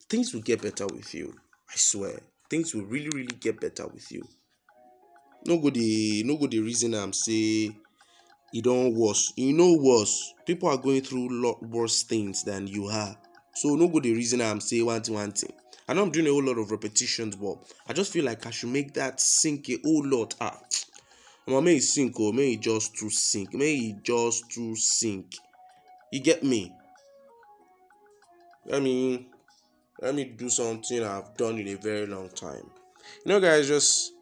Things 0.08 0.32
will 0.34 0.42
get 0.42 0.62
better 0.62 0.86
with 0.86 1.14
you. 1.14 1.34
I 1.68 1.74
swear. 1.76 2.20
Things 2.50 2.74
will 2.74 2.84
really, 2.84 3.08
really 3.14 3.34
get 3.40 3.60
better 3.60 3.86
with 3.86 4.10
you. 4.12 4.22
no 5.46 5.58
go 5.58 5.68
dey 5.70 6.22
no 6.24 6.36
go 6.36 6.46
dey 6.46 6.58
reason 6.58 6.94
I'm 6.94 7.12
say 7.12 7.70
e 8.52 8.60
don 8.62 8.94
worse 8.94 9.32
You 9.36 9.52
know 9.52 9.74
worse 9.78 10.32
people 10.46 10.68
are 10.70 10.78
going 10.78 11.02
through 11.02 11.28
lot 11.42 11.62
worse 11.62 12.02
things 12.04 12.42
than 12.44 12.66
you 12.66 12.86
are 12.86 13.14
so 13.54 13.74
no 13.76 13.88
go 13.88 14.00
dey 14.00 14.12
reason 14.12 14.40
I'm 14.40 14.60
say 14.60 14.80
one 14.82 15.02
thing 15.02 15.14
one 15.14 15.32
thing 15.32 15.52
i 15.86 15.92
know 15.92 16.02
i'm 16.02 16.10
doing 16.10 16.26
a 16.26 16.30
whole 16.30 16.42
lot 16.42 16.56
of 16.58 16.70
repetitions 16.70 17.36
but 17.36 17.56
i 17.86 17.92
just 17.92 18.10
feel 18.10 18.24
like 18.24 18.46
i 18.46 18.50
should 18.50 18.70
make 18.70 18.94
that 18.94 19.20
sink 19.20 19.68
a 19.68 19.76
whole 19.84 20.06
lot 20.06 20.34
ah 20.40 20.58
omo 21.46 21.62
make 21.62 21.76
e 21.76 21.80
sink 21.80 22.18
oh, 22.20 22.28
o 22.28 22.32
make 22.32 22.52
e 22.52 22.56
just 22.56 22.96
too 22.96 23.10
sink 23.10 23.54
make 23.54 23.78
e 23.78 23.96
just 24.02 24.50
too 24.50 24.74
sink 24.76 25.34
you 26.12 26.20
get 26.20 26.42
me 26.42 26.72
let 28.66 28.82
me 28.82 29.28
let 30.00 30.14
me 30.14 30.24
do 30.24 30.48
something 30.48 31.02
i've 31.02 31.36
done 31.36 31.58
in 31.58 31.68
a 31.68 31.74
very 31.74 32.06
long 32.06 32.28
time 32.30 32.70
you 33.24 33.32
know 33.32 33.40
guys 33.40 33.68
just 33.68 34.14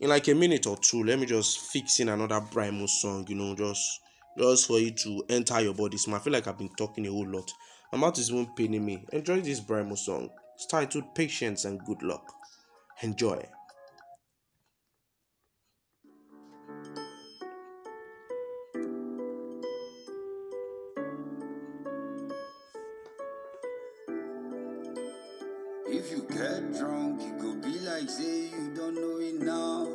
in 0.00 0.08
like 0.08 0.28
a 0.28 0.34
minute 0.34 0.66
or 0.66 0.76
two, 0.78 1.04
let 1.04 1.18
me 1.18 1.26
just 1.26 1.60
fix 1.60 2.00
in 2.00 2.08
another 2.08 2.40
Brymo 2.40 2.88
song, 2.88 3.26
you 3.28 3.34
know, 3.36 3.54
just 3.54 4.00
just 4.38 4.66
for 4.66 4.78
you 4.78 4.90
to 4.92 5.22
enter 5.28 5.60
your 5.60 5.74
body. 5.74 5.98
So 5.98 6.14
I 6.14 6.18
feel 6.18 6.32
like 6.32 6.48
I've 6.48 6.58
been 6.58 6.70
talking 6.70 7.06
a 7.06 7.10
whole 7.10 7.28
lot. 7.28 7.52
My 7.92 7.98
mouth 7.98 8.18
is 8.18 8.30
even 8.30 8.46
paining 8.56 8.84
me. 8.84 9.04
Enjoy 9.12 9.40
this 9.40 9.60
Brymo 9.60 9.98
song. 9.98 10.30
It's 10.54 10.66
titled 10.66 11.14
Patience 11.14 11.64
and 11.66 11.84
Good 11.84 12.02
Luck. 12.02 12.32
Enjoy. 13.02 13.44
Get 26.40 26.72
drunk, 26.72 27.20
you 27.20 27.36
could 27.38 27.60
be 27.60 27.78
like, 27.80 28.08
say 28.08 28.48
you 28.48 28.72
don't 28.74 28.94
know 28.94 29.18
enough. 29.20 29.88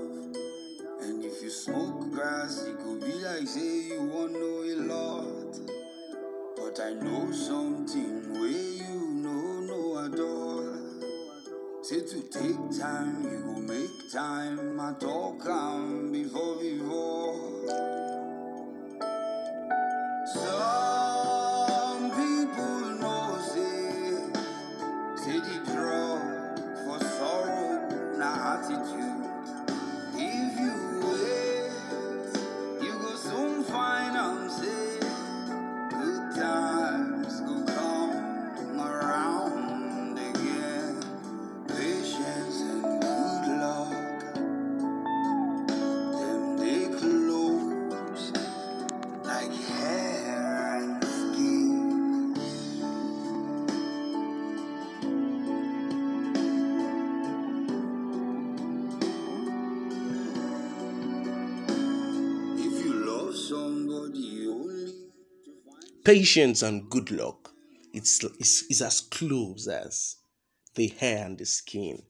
And 1.01 1.25
if 1.25 1.41
you 1.41 1.49
smoke 1.49 2.11
grass, 2.11 2.65
you 2.67 2.75
could 2.75 3.01
be 3.01 3.13
like, 3.13 3.47
say 3.47 3.87
you 3.87 4.03
won't 4.03 4.33
know 4.33 4.61
a 4.61 4.75
lot. 4.85 5.59
But 6.55 6.79
I 6.79 6.93
know 6.93 7.31
something 7.31 8.33
where 8.33 8.51
you 8.51 9.09
know 9.23 9.59
no 9.61 10.05
at 10.05 10.19
all. 10.19 11.83
Say 11.83 12.01
to 12.01 12.21
take 12.29 12.79
time, 12.79 13.23
you 13.23 13.39
go 13.39 13.59
make 13.61 14.13
time. 14.13 14.79
I 14.79 14.93
talk 14.99 15.43
am 15.47 16.11
before. 16.11 16.61
Some 17.67 17.94
na 28.75 29.14
Patience 66.05 66.61
and 66.61 66.89
good 66.89 67.09
luck. 67.09 67.51
It's, 67.91 68.23
it's, 68.23 68.65
it's 68.69 68.81
as 68.81 69.01
close 69.01 69.67
as 69.67 70.17
the 70.75 70.87
hair 70.87 71.25
and 71.25 71.37
the 71.37 71.45
skin. 71.45 72.01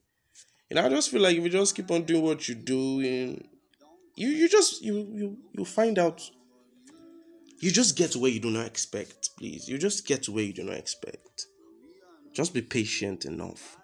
Know, 0.69 0.85
I 0.85 0.89
just 0.89 1.09
feel 1.09 1.21
like 1.21 1.37
if 1.37 1.43
you 1.43 1.49
just 1.49 1.75
keep 1.75 1.89
on 1.91 2.03
doing 2.03 2.23
what 2.23 2.49
you're 2.49 2.57
doing, 2.57 3.47
you 4.15 4.27
you 4.27 4.49
just 4.49 4.81
you 4.81 5.07
you 5.13 5.37
you 5.53 5.63
find 5.63 5.97
out 5.97 6.21
you 7.59 7.71
just 7.71 7.95
get 7.95 8.15
where 8.15 8.31
you 8.31 8.41
do 8.41 8.49
not 8.49 8.65
expect, 8.65 9.29
please. 9.37 9.69
You 9.69 9.77
just 9.77 10.05
get 10.05 10.27
where 10.27 10.43
you 10.43 10.51
do 10.51 10.63
not 10.63 10.75
expect. 10.75 11.45
Just 12.33 12.53
be 12.53 12.61
patient 12.61 13.23
enough. 13.23 13.77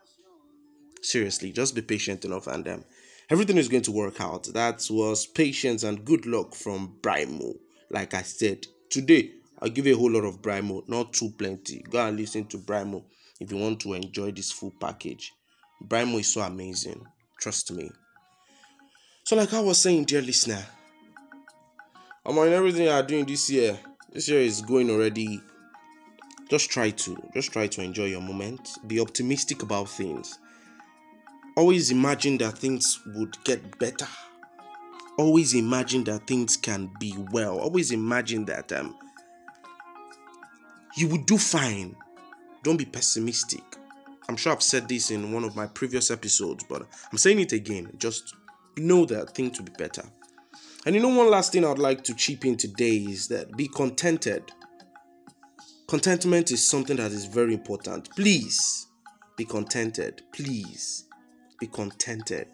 Seriously, 1.02 1.52
just 1.52 1.76
be 1.76 1.82
patient 1.82 2.26
enough 2.26 2.48
and 2.48 2.68
um, 2.68 2.84
everything 3.30 3.58
is 3.58 3.70
going 3.70 3.84
to 3.84 3.92
work 3.92 4.20
out. 4.20 4.50
That 4.54 4.86
was 4.90 5.26
patience 5.26 5.84
and 5.84 6.04
good 6.04 6.26
luck 6.26 6.56
from 6.56 6.98
Brymo. 7.02 7.54
Like 7.90 8.14
I 8.14 8.24
said, 8.24 8.68
Today, 8.92 9.32
I'll 9.62 9.70
give 9.70 9.86
you 9.86 9.96
a 9.96 9.98
whole 9.98 10.12
lot 10.12 10.24
of 10.26 10.42
Brymo, 10.42 10.88
not 10.90 11.14
too 11.14 11.30
plenty. 11.38 11.84
Go 11.90 12.06
and 12.06 12.18
listen 12.18 12.46
to 12.46 12.58
Brymo 12.58 13.04
if 13.40 13.52
you 13.52 13.58
want 13.58 13.80
to 13.82 13.94
enjoy 13.94 14.32
this 14.32 14.52
full 14.52 14.74
package. 14.80 15.34
Brymo 15.86 16.20
is 16.20 16.34
so 16.34 16.42
amazing. 16.42 17.06
Trust 17.40 17.72
me. 17.72 17.92
So, 19.24 19.36
like 19.36 19.54
I 19.54 19.60
was 19.60 19.78
saying, 19.78 20.06
dear 20.06 20.22
listener, 20.22 20.64
I'm 22.26 22.38
everything 22.38 22.84
you 22.84 22.90
are 22.90 23.04
doing 23.04 23.26
this 23.26 23.50
year. 23.50 23.80
This 24.12 24.30
year 24.30 24.42
is 24.42 24.62
going 24.62 24.90
already. 24.90 25.42
Just 26.50 26.70
try 26.70 26.90
to, 26.90 27.18
just 27.34 27.54
try 27.54 27.68
to 27.68 27.82
enjoy 27.82 28.06
your 28.06 28.22
moment. 28.22 28.70
Be 28.88 29.00
optimistic 29.00 29.64
about 29.64 29.90
things. 29.90 30.38
Always 31.56 31.92
imagine 31.92 32.38
that 32.40 32.58
things 32.58 33.00
would 33.16 33.38
get 33.44 33.78
better. 33.80 34.08
Always 35.18 35.54
imagine 35.54 36.04
that 36.06 36.28
things 36.28 36.58
can 36.58 36.92
be 37.00 37.16
well. 37.32 37.60
Always 37.60 37.92
imagine 37.92 38.46
that 38.46 38.72
um 38.72 38.96
you 40.96 41.08
will 41.08 41.24
do 41.24 41.38
fine. 41.38 41.96
Don't 42.64 42.78
be 42.78 42.86
pessimistic. 42.86 43.64
I'm 44.30 44.38
sure 44.38 44.54
I've 44.54 44.64
said 44.64 44.88
this 44.88 45.12
in 45.12 45.32
one 45.32 45.44
of 45.44 45.56
my 45.56 45.68
previous 45.68 46.12
episodes, 46.12 46.64
but 46.70 46.84
I'm 47.12 47.18
saying 47.18 47.40
it 47.40 47.52
again. 47.52 47.92
Just 47.98 48.36
know 48.78 49.06
that 49.06 49.36
things 49.36 49.58
will 49.58 49.66
be 49.66 49.74
better. 49.78 50.04
And 50.86 50.96
you 50.96 51.02
know, 51.02 51.10
one 51.10 51.30
last 51.30 51.52
thing 51.52 51.66
I'd 51.66 51.78
like 51.80 52.04
to 52.06 52.16
chip 52.16 52.46
in 52.46 52.58
today 52.58 52.96
is 52.98 53.28
that 53.28 53.56
be 53.56 53.68
contented. 53.68 54.52
Contentment 55.88 56.52
is 56.52 56.68
something 56.70 56.98
that 56.98 57.12
is 57.12 57.26
very 57.26 57.54
important. 57.54 58.10
Please 58.16 58.88
be 59.38 59.46
contented. 59.46 60.22
Please 60.34 61.06
be 61.60 61.68
contented 61.68 62.48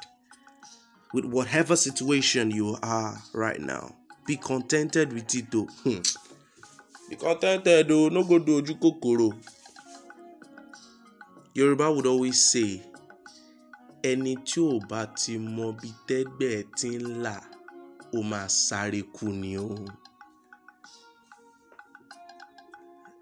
with 1.13 1.25
whatever 1.25 1.75
situation 1.75 2.51
you 2.51 2.77
are 2.83 3.17
right 3.33 3.59
now. 3.61 3.95
Be 4.25 4.35
contented 4.35 5.13
with 5.13 5.33
it 5.35 5.49
though. 5.51 5.67
Hmm. 5.83 5.99
Be 7.09 7.15
contented 7.15 7.87
though. 7.87 8.09
No 8.09 8.23
go 8.23 8.39
do 8.39 8.61
ojú 8.61 8.73
kòkòrò. 8.79 9.29
Yoruba 11.53 11.91
would 11.91 12.05
always 12.05 12.51
say, 12.51 12.81
ẹni 14.03 14.35
tí 14.45 14.59
ò 14.61 14.79
bá 14.89 15.01
ti 15.19 15.37
mọ 15.37 15.71
bí 15.81 15.89
tẹ́gbẹ́ 16.07 16.63
ti 16.77 16.89
ń 17.01 17.05
là 17.23 17.35
ó 18.13 18.19
máa 18.31 18.47
sáré 18.65 19.01
kú 19.15 19.25
ni 19.41 19.57
o. 19.57 19.69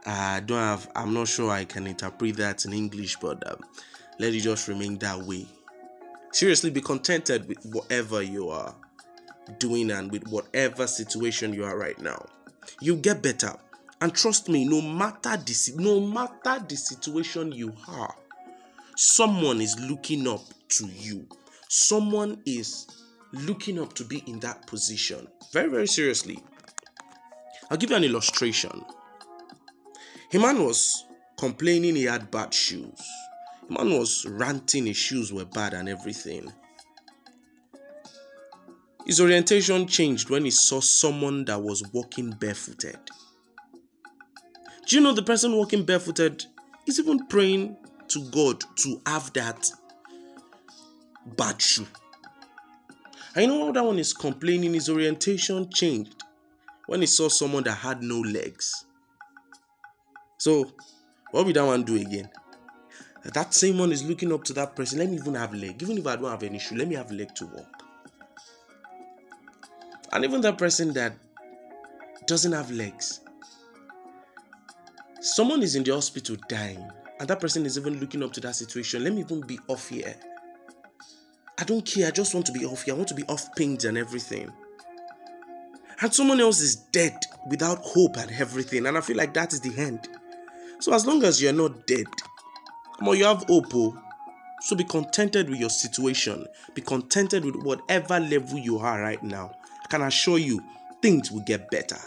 I 0.08 0.40
don't 0.42 0.60
have, 0.60 0.88
I'm 0.96 1.14
not 1.16 1.28
sure 1.28 1.50
I 1.50 1.66
can 1.66 1.88
interpret 1.88 2.36
that 2.38 2.66
in 2.66 2.74
English, 2.74 3.16
but 3.20 3.42
um, 3.50 3.60
let 4.20 4.36
it 4.36 4.42
just 4.42 4.68
remain 4.68 4.98
that 5.00 5.18
way. 5.24 5.48
Seriously, 6.32 6.70
be 6.70 6.82
contented 6.82 7.48
with 7.48 7.58
whatever 7.74 8.22
you 8.22 8.50
are 8.50 8.76
doing 9.58 9.90
and 9.90 10.12
with 10.12 10.28
whatever 10.28 10.86
situation 10.86 11.54
you 11.54 11.64
are 11.66 11.78
right 11.78 11.98
now. 12.00 12.24
You 12.82 12.98
get 12.98 13.24
better. 13.24 13.54
And 14.02 14.14
trust 14.14 14.50
me, 14.50 14.66
no 14.66 14.82
matter 14.82 15.38
the 15.38 15.74
no 15.78 16.00
matter 16.02 16.64
the 16.68 16.76
situation 16.76 17.52
you 17.52 17.74
are, 17.88 18.16
someone 18.96 19.62
is 19.62 19.80
looking 19.80 20.28
up 20.28 20.42
to 20.70 20.88
you. 20.88 21.28
Someone 21.70 22.42
is 22.46 22.88
looking 23.32 23.80
up 23.80 23.94
to 23.94 24.04
be 24.04 24.24
in 24.28 24.40
that 24.40 24.68
position. 24.68 25.28
Very, 25.52 25.70
very 25.70 25.88
seriously. 25.88 26.40
I'll 27.70 27.78
give 27.78 27.90
you 27.90 27.96
an 27.96 28.04
illustration. 28.04 28.84
A 30.34 30.38
man 30.40 30.64
was 30.64 31.06
complaining 31.38 31.96
he 31.96 32.04
had 32.04 32.30
bad 32.30 32.54
shoes. 32.54 33.02
A 33.70 33.74
man 33.74 33.98
was 33.98 34.26
ranting 34.28 34.86
his 34.86 34.98
shoes 34.98 35.34
were 35.34 35.46
bad 35.46 35.74
and 35.74 35.90
everything. 35.90 36.52
His 39.06 39.22
orientation 39.22 39.88
changed 39.88 40.30
when 40.30 40.46
he 40.46 40.52
saw 40.52 40.82
someone 40.82 41.46
that 41.46 41.62
was 41.62 41.84
walking 41.94 42.32
barefooted. 42.32 43.00
Do 44.86 44.96
you 44.96 45.02
know 45.02 45.14
the 45.14 45.24
person 45.24 45.56
walking 45.56 45.84
barefooted 45.84 46.46
is 46.86 47.00
even 47.00 47.26
praying 47.28 47.76
to 48.10 48.24
God 48.30 48.64
to 48.78 49.02
have 49.08 49.34
that 49.34 49.70
bad 51.36 51.60
shoe? 51.60 51.88
I 53.36 53.48
know 53.48 53.66
how 53.66 53.72
that 53.72 53.84
one 53.84 53.98
is 53.98 54.14
complaining 54.14 54.76
his 54.76 54.88
orientation 54.88 55.70
changed 55.72 56.24
when 56.86 57.02
he 57.02 57.08
saw 57.08 57.30
someone 57.30 57.64
that 57.64 57.78
had 57.80 58.04
no 58.04 58.20
legs. 58.20 58.86
So, 60.38 60.72
what 61.32 61.46
will 61.46 61.54
that 61.54 61.66
one 61.66 61.84
do 61.84 61.96
again? 61.96 62.30
That 63.34 63.56
same 63.56 63.80
one 63.80 63.92
is 63.92 64.04
looking 64.04 64.32
up 64.32 64.44
to 64.46 64.54
that 64.54 64.76
person. 64.76 65.00
Let 65.00 65.10
me 65.10 65.16
even 65.16 65.34
have 65.34 65.54
leg. 65.56 65.82
Even 65.82 65.98
if 65.98 66.06
I 66.06 66.16
don't 66.16 66.30
have 66.30 66.44
any 66.44 66.60
shoe, 66.60 66.76
let 66.76 66.88
me 66.88 66.96
have 66.96 67.12
leg 67.12 67.34
to 67.36 67.48
walk. 67.48 67.84
And 70.14 70.24
even 70.24 70.42
that 70.42 70.60
person 70.60 70.94
that 70.94 71.14
doesn't 72.28 72.52
have 72.52 72.70
legs. 72.70 73.22
Someone 75.26 75.64
is 75.64 75.76
in 75.76 75.84
the 75.84 75.92
hospital 75.92 76.36
dying, 76.48 76.88
and 77.20 77.28
that 77.28 77.40
person 77.40 77.66
is 77.66 77.80
even 77.80 78.00
looking 78.00 78.22
up 78.22 78.32
to 78.34 78.40
that 78.42 78.56
situation. 78.56 79.04
Let 79.04 79.12
me 79.12 79.22
even 79.22 79.42
be 79.42 79.58
off 79.68 79.90
here. 79.90 80.16
I 81.58 81.64
don't 81.64 81.84
care. 81.84 82.08
I 82.08 82.12
just 82.12 82.36
want 82.36 82.46
to 82.46 82.52
be 82.52 82.64
off 82.64 82.84
here. 82.84 82.94
I 82.94 82.98
want 82.98 83.08
to 83.08 83.16
be 83.16 83.24
off 83.24 83.56
pains 83.56 83.86
and 83.86 83.98
everything. 83.98 84.54
And 86.00 86.14
someone 86.14 86.40
else 86.40 86.62
is 86.62 86.76
dead 86.76 87.18
without 87.50 87.80
hope 87.80 88.18
and 88.18 88.30
everything. 88.34 88.86
And 88.86 88.96
I 88.96 89.02
feel 89.02 89.18
like 89.18 89.34
that 89.34 89.52
is 89.52 89.62
the 89.62 89.76
end. 89.76 90.08
So 90.80 90.94
as 90.94 91.08
long 91.08 91.24
as 91.24 91.42
you're 91.42 91.54
not 91.54 91.88
dead, 91.88 92.06
come 93.00 93.08
on, 93.08 93.18
you 93.18 93.26
have 93.26 93.46
hope. 93.48 93.74
Oh. 93.74 94.00
So 94.62 94.76
be 94.76 94.84
contented 94.84 95.50
with 95.50 95.60
your 95.60 95.72
situation. 95.72 96.46
Be 96.76 96.84
contented 96.84 97.44
with 97.44 97.56
whatever 97.56 98.20
level 98.20 98.60
you 98.60 98.78
are 98.78 99.02
right 99.02 99.24
now. 99.24 99.56
I 99.84 99.88
can 99.88 100.04
assure 100.04 100.38
you, 100.38 100.64
things 101.02 101.32
will 101.32 101.42
get 101.42 101.72
better. 101.72 101.98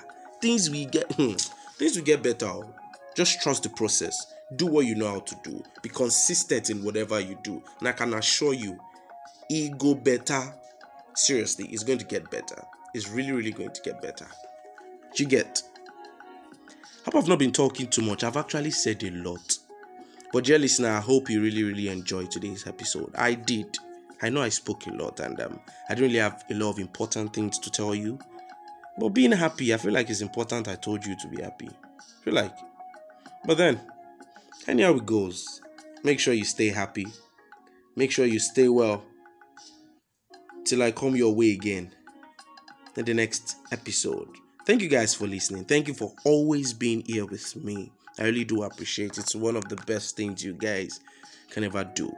Things 0.40 0.70
will 0.70 0.86
get 0.86 1.12
things 1.14 1.96
will 1.96 2.04
get 2.04 2.22
better. 2.22 2.46
Oh. 2.46 2.74
Just 3.18 3.42
trust 3.42 3.64
the 3.64 3.70
process. 3.70 4.32
Do 4.54 4.66
what 4.66 4.86
you 4.86 4.94
know 4.94 5.08
how 5.08 5.18
to 5.18 5.36
do. 5.42 5.60
Be 5.82 5.88
consistent 5.88 6.70
in 6.70 6.84
whatever 6.84 7.18
you 7.18 7.36
do. 7.42 7.60
And 7.80 7.88
I 7.88 7.90
can 7.90 8.14
assure 8.14 8.54
you, 8.54 8.78
ego 9.50 9.96
better. 9.96 10.54
Seriously, 11.16 11.66
it's 11.72 11.82
going 11.82 11.98
to 11.98 12.04
get 12.04 12.30
better. 12.30 12.62
It's 12.94 13.08
really, 13.08 13.32
really 13.32 13.50
going 13.50 13.72
to 13.72 13.82
get 13.82 14.00
better. 14.00 14.28
You 15.16 15.26
get. 15.26 15.60
Hope 17.06 17.16
I've 17.16 17.26
not 17.26 17.40
been 17.40 17.50
talking 17.50 17.88
too 17.88 18.02
much. 18.02 18.22
I've 18.22 18.36
actually 18.36 18.70
said 18.70 19.02
a 19.02 19.10
lot. 19.10 19.58
But 20.32 20.44
dear 20.44 20.60
listener, 20.60 20.90
I 20.90 21.00
hope 21.00 21.28
you 21.28 21.42
really, 21.42 21.64
really 21.64 21.88
enjoyed 21.88 22.30
today's 22.30 22.68
episode. 22.68 23.12
I 23.16 23.34
did. 23.34 23.78
I 24.22 24.28
know 24.28 24.42
I 24.42 24.50
spoke 24.50 24.86
a 24.86 24.92
lot 24.92 25.18
and 25.18 25.40
um, 25.40 25.58
I 25.90 25.96
don't 25.96 26.04
really 26.04 26.20
have 26.20 26.44
a 26.52 26.54
lot 26.54 26.70
of 26.70 26.78
important 26.78 27.34
things 27.34 27.58
to 27.58 27.70
tell 27.72 27.96
you. 27.96 28.16
But 28.96 29.08
being 29.08 29.32
happy, 29.32 29.74
I 29.74 29.76
feel 29.78 29.92
like 29.92 30.08
it's 30.08 30.20
important 30.20 30.68
I 30.68 30.76
told 30.76 31.04
you 31.04 31.16
to 31.16 31.26
be 31.26 31.42
happy. 31.42 31.68
I 31.68 32.24
feel 32.24 32.34
like. 32.34 32.67
But 33.48 33.56
then, 33.56 33.80
anyhow 34.66 34.96
it 34.96 35.06
goes, 35.06 35.62
make 36.04 36.20
sure 36.20 36.34
you 36.34 36.44
stay 36.44 36.68
happy. 36.68 37.06
Make 37.96 38.12
sure 38.12 38.26
you 38.26 38.38
stay 38.38 38.68
well. 38.68 39.02
Till 40.66 40.82
I 40.82 40.90
come 40.90 41.16
your 41.16 41.34
way 41.34 41.52
again 41.52 41.90
in 42.94 43.06
the 43.06 43.14
next 43.14 43.56
episode. 43.72 44.28
Thank 44.66 44.82
you 44.82 44.88
guys 44.90 45.14
for 45.14 45.26
listening. 45.26 45.64
Thank 45.64 45.88
you 45.88 45.94
for 45.94 46.12
always 46.26 46.74
being 46.74 47.02
here 47.06 47.24
with 47.24 47.56
me. 47.56 47.90
I 48.18 48.24
really 48.24 48.44
do 48.44 48.64
appreciate 48.64 49.12
it. 49.12 49.20
It's 49.20 49.34
one 49.34 49.56
of 49.56 49.66
the 49.70 49.76
best 49.76 50.14
things 50.14 50.44
you 50.44 50.52
guys 50.52 51.00
can 51.50 51.64
ever 51.64 51.84
do. 51.84 52.14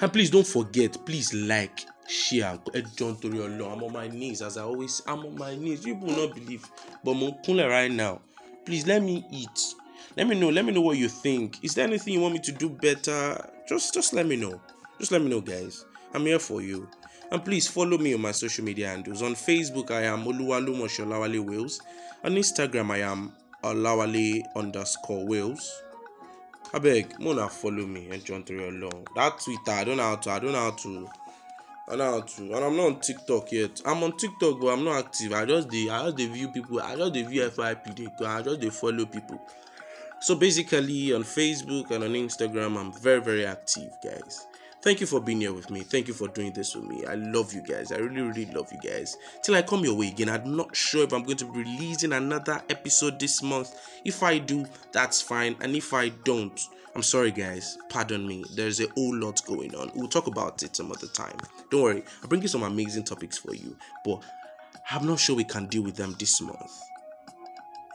And 0.00 0.12
please 0.12 0.28
don't 0.28 0.46
forget, 0.46 0.98
please 1.06 1.32
like, 1.32 1.80
share. 2.06 2.58
John 2.94 3.16
Toriolo. 3.16 3.72
I'm 3.72 3.82
on 3.82 3.92
my 3.94 4.08
knees 4.08 4.42
as 4.42 4.58
I 4.58 4.64
always 4.64 5.00
I'm 5.06 5.20
on 5.20 5.38
my 5.38 5.56
knees. 5.56 5.86
You 5.86 5.94
will 5.94 6.26
not 6.26 6.34
believe. 6.34 6.70
But 7.02 7.12
I'm 7.12 7.56
right 7.56 7.90
now. 7.90 8.20
Please 8.66 8.86
let 8.86 9.02
me 9.02 9.24
eat. 9.30 9.74
Let 10.16 10.26
me 10.26 10.38
know. 10.38 10.50
Let 10.50 10.64
me 10.64 10.72
know 10.72 10.80
what 10.80 10.96
you 10.96 11.08
think. 11.08 11.62
Is 11.62 11.74
there 11.74 11.86
anything 11.86 12.14
you 12.14 12.20
want 12.20 12.34
me 12.34 12.40
to 12.40 12.52
do 12.52 12.68
better? 12.68 13.50
Just 13.68 13.94
just 13.94 14.12
let 14.12 14.26
me 14.26 14.36
know. 14.36 14.60
Just 14.98 15.12
let 15.12 15.22
me 15.22 15.28
know, 15.28 15.40
guys. 15.40 15.84
I'm 16.12 16.26
here 16.26 16.38
for 16.38 16.60
you. 16.62 16.88
And 17.30 17.44
please 17.44 17.66
follow 17.66 17.98
me 17.98 18.14
on 18.14 18.20
my 18.20 18.30
social 18.32 18.64
media 18.64 18.88
handles. 18.88 19.22
On 19.22 19.34
Facebook, 19.34 19.90
I 19.90 20.02
am 20.02 20.24
Oluwalumo 20.24 20.86
Sholawale 20.86 21.44
Wales. 21.44 21.80
On 22.22 22.32
Instagram, 22.32 22.90
I 22.92 22.98
am 22.98 23.32
Olawale 23.64 24.42
underscore 24.54 25.26
Wales. 25.26 25.82
I 26.74 26.78
beg, 26.78 27.18
Mona 27.20 27.48
follow 27.48 27.86
me 27.86 28.08
and 28.10 28.24
John 28.24 28.44
along. 28.48 29.06
That 29.14 29.38
Twitter, 29.38 29.70
I 29.70 29.84
don't 29.84 29.96
know 29.96 30.02
how 30.02 30.16
to, 30.16 30.30
I 30.30 30.38
don't 30.40 30.52
know 30.52 30.58
how 30.58 30.70
to, 30.72 31.08
I 31.86 31.90
don't 31.90 31.98
know 31.98 32.10
how 32.12 32.20
to, 32.20 32.42
and 32.42 32.64
I'm 32.64 32.76
not 32.76 32.86
on 32.86 33.00
TikTok 33.00 33.52
yet. 33.52 33.80
I'm 33.86 34.02
on 34.02 34.16
TikTok, 34.16 34.60
but 34.60 34.68
I'm 34.68 34.84
not 34.84 35.04
active. 35.06 35.32
I 35.32 35.44
just 35.44 35.70
the, 35.70 35.88
I 35.88 36.04
just 36.04 36.16
the 36.16 36.26
view 36.26 36.48
people. 36.48 36.80
I 36.80 36.96
just 36.96 37.12
the 37.14 37.22
view 37.22 37.42
FYP. 37.48 37.96
They, 38.18 38.26
I 38.26 38.42
just 38.42 38.60
they 38.60 38.70
follow 38.70 39.06
people. 39.06 39.40
So 40.24 40.34
basically, 40.34 41.12
on 41.12 41.22
Facebook 41.22 41.90
and 41.90 42.02
on 42.02 42.14
Instagram, 42.14 42.78
I'm 42.78 42.90
very 42.94 43.20
very 43.20 43.44
active, 43.44 43.92
guys. 44.02 44.46
Thank 44.80 45.02
you 45.02 45.06
for 45.06 45.20
being 45.20 45.42
here 45.42 45.52
with 45.52 45.70
me. 45.70 45.80
Thank 45.80 46.08
you 46.08 46.14
for 46.14 46.28
doing 46.28 46.50
this 46.54 46.74
with 46.74 46.86
me. 46.86 47.04
I 47.04 47.14
love 47.14 47.52
you 47.52 47.60
guys. 47.60 47.92
I 47.92 47.96
really, 47.96 48.22
really 48.22 48.46
love 48.46 48.72
you 48.72 48.78
guys. 48.80 49.18
Till 49.42 49.54
I 49.54 49.60
come 49.60 49.84
your 49.84 49.94
way 49.94 50.08
again, 50.08 50.30
I'm 50.30 50.56
not 50.56 50.74
sure 50.74 51.04
if 51.04 51.12
I'm 51.12 51.24
going 51.24 51.36
to 51.36 51.52
be 51.52 51.58
releasing 51.58 52.14
another 52.14 52.62
episode 52.70 53.20
this 53.20 53.42
month. 53.42 53.78
If 54.06 54.22
I 54.22 54.38
do, 54.38 54.64
that's 54.92 55.20
fine. 55.20 55.56
And 55.60 55.76
if 55.76 55.92
I 55.92 56.08
don't, 56.08 56.58
I'm 56.94 57.02
sorry, 57.02 57.30
guys. 57.30 57.76
Pardon 57.90 58.26
me. 58.26 58.44
There's 58.54 58.80
a 58.80 58.88
whole 58.94 59.14
lot 59.14 59.44
going 59.44 59.74
on. 59.74 59.90
We'll 59.94 60.08
talk 60.08 60.26
about 60.26 60.62
it 60.62 60.74
some 60.74 60.90
other 60.90 61.08
time. 61.08 61.36
Don't 61.70 61.82
worry. 61.82 62.02
I'll 62.22 62.30
bring 62.30 62.40
you 62.40 62.48
some 62.48 62.62
amazing 62.62 63.04
topics 63.04 63.36
for 63.36 63.54
you. 63.54 63.76
But 64.06 64.22
I'm 64.90 65.06
not 65.06 65.20
sure 65.20 65.36
we 65.36 65.44
can 65.44 65.66
deal 65.66 65.82
with 65.82 65.96
them 65.96 66.16
this 66.18 66.40
month. 66.40 66.72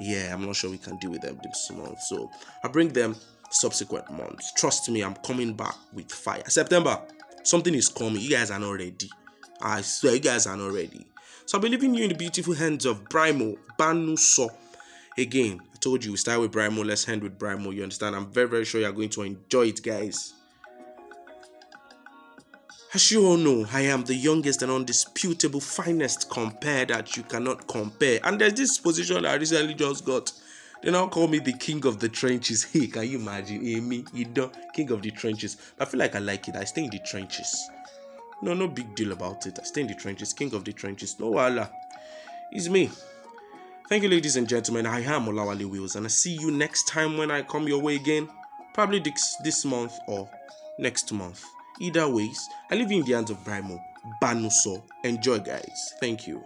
Yeah, 0.02 0.34
I'm 0.34 0.46
not 0.46 0.56
sure 0.56 0.70
we 0.70 0.78
can 0.78 0.98
deal 0.98 1.12
with 1.12 1.22
them 1.22 1.40
this 1.44 1.72
month. 1.72 2.02
So 2.02 2.32
I'll 2.64 2.72
bring 2.72 2.90
them 2.90 3.16
subsequent 3.52 4.10
months. 4.12 4.54
Trust 4.54 4.90
me, 4.90 5.02
I'm 5.02 5.16
coming 5.16 5.54
back 5.54 5.76
with 5.94 6.12
fire. 6.12 6.44
September, 6.48 7.02
something 7.44 7.74
is 7.76 7.90
coming. 7.90 8.22
You 8.22 8.30
guys 8.30 8.52
are 8.52 8.60
not 8.60 8.72
ready. 8.72 9.10
I 9.62 9.82
swear, 9.82 10.14
you 10.16 10.20
guys 10.22 10.48
are 10.48 10.56
not 10.56 10.72
ready. 10.72 11.06
So 11.46 11.58
I'll 11.58 11.62
be 11.62 11.70
leaving 11.70 11.96
you 11.96 12.04
in 12.04 12.10
the 12.10 12.16
beautiful 12.16 12.54
hands 12.54 12.86
of 12.86 13.04
Brymo 13.10 13.58
Banuso. 13.78 14.50
Again, 15.18 15.60
I 15.74 15.78
told 15.78 16.06
you 16.06 16.12
we 16.12 16.18
start 16.18 16.40
with 16.40 16.52
Brymo. 16.52 16.86
Let's 16.86 17.10
end 17.10 17.24
with 17.24 17.38
Brymo. 17.38 17.74
You 17.74 17.84
understand? 17.84 18.16
I'm 18.16 18.32
very, 18.32 18.48
very 18.48 18.66
sure 18.66 18.80
you're 18.80 18.92
going 18.92 19.10
to 19.10 19.24
enjoy 19.24 19.68
it, 19.68 19.84
guys. 19.84 20.34
As 22.92 23.12
you 23.12 23.24
all 23.24 23.38
know, 23.38 23.68
I 23.72 23.82
am 23.82 24.04
the 24.04 24.16
youngest 24.16 24.64
and 24.64 24.72
undisputable 24.72 25.60
finest 25.60 26.28
compare 26.28 26.86
that 26.88 27.16
you 27.16 27.22
cannot 27.22 27.68
compare. 27.68 28.20
And 28.24 28.42
there's 28.42 28.56
this 28.56 28.80
position 28.80 29.28
I 29.28 29.36
recently 29.36 29.76
just 29.76 30.04
got. 30.06 30.32
They 30.82 30.90
now 30.90 31.08
call 31.08 31.28
me 31.28 31.38
the 31.38 31.54
king 31.54 31.86
of 31.86 32.00
the 32.00 32.10
trenches. 32.10 32.64
Hey, 32.64 32.88
can 32.88 33.08
you 33.08 33.20
imagine? 33.20 33.62
Me, 33.88 34.04
you 34.12 34.26
know, 34.26 34.50
king 34.74 34.90
of 34.90 35.04
the 35.04 35.12
trenches. 35.12 35.56
But 35.78 35.88
I 35.88 35.92
feel 35.92 36.00
like 36.00 36.16
I 36.16 36.20
like 36.20 36.48
it. 36.48 36.56
I 36.56 36.64
stay 36.64 36.86
in 36.86 36.90
the 36.90 36.98
trenches. 37.06 37.70
No, 38.42 38.56
no 38.56 38.68
big 38.68 38.96
deal 38.96 39.12
about 39.12 39.46
it. 39.46 39.60
I 39.60 39.64
stay 39.66 39.82
in 39.82 39.88
the 39.88 39.94
trenches, 39.94 40.34
king 40.34 40.52
of 40.56 40.66
the 40.66 40.74
trenches. 40.74 41.20
No 41.20 41.30
wala. 41.30 41.70
It's 42.52 42.70
me. 42.70 42.90
Thank 43.88 44.02
you, 44.02 44.10
ladies 44.10 44.36
and 44.36 44.50
gentlemen. 44.50 44.88
I 44.88 45.02
am 45.02 45.28
Olawale 45.28 45.70
Wheels, 45.70 45.96
and 45.96 46.08
I 46.08 46.10
see 46.10 46.34
you 46.34 46.50
next 46.50 46.88
time 46.88 47.18
when 47.18 47.30
I 47.30 47.44
come 47.44 47.68
your 47.68 47.84
way 47.84 47.98
again. 47.98 48.28
Probably 48.74 49.00
this, 49.00 49.36
this 49.44 49.64
month 49.64 49.94
or 50.08 50.28
next 50.80 51.12
month. 51.12 51.46
Either 51.80 52.08
ways, 52.10 52.50
I 52.70 52.76
leave 52.76 52.92
you 52.92 53.00
in 53.00 53.06
the 53.06 53.14
hands 53.14 53.30
of 53.32 53.38
Brymo 53.44 53.80
Banuso. 54.22 54.84
Enjoy, 55.04 55.40
guys. 55.40 55.94
Thank 56.00 56.28
you. 56.28 56.44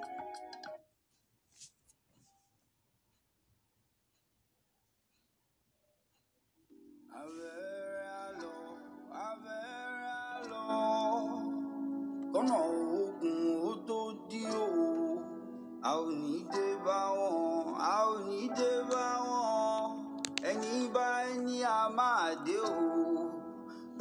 Bá 16.86 17.00
wọn, 17.16 17.78
bá 18.92 19.20
wọn. 19.28 19.92
Ẹni 20.44 20.90
bá 20.94 21.08
ẹni 21.32 21.62
a 21.64 21.90
máa 21.90 22.36
dé 22.46 22.56
o. 22.60 23.03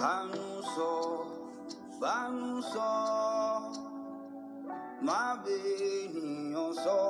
Bánú 0.02 0.62
sọ, 0.76 0.92
bánú 2.00 2.60
sọ, 2.74 2.90
má 5.06 5.20
bẹ 5.44 5.56
ènìyàn 6.00 6.72
sọ. 6.84 7.00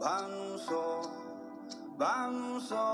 Bánú 0.00 0.58
sọ, 0.68 0.84
bánú 1.98 2.60
sọ. 2.70 2.86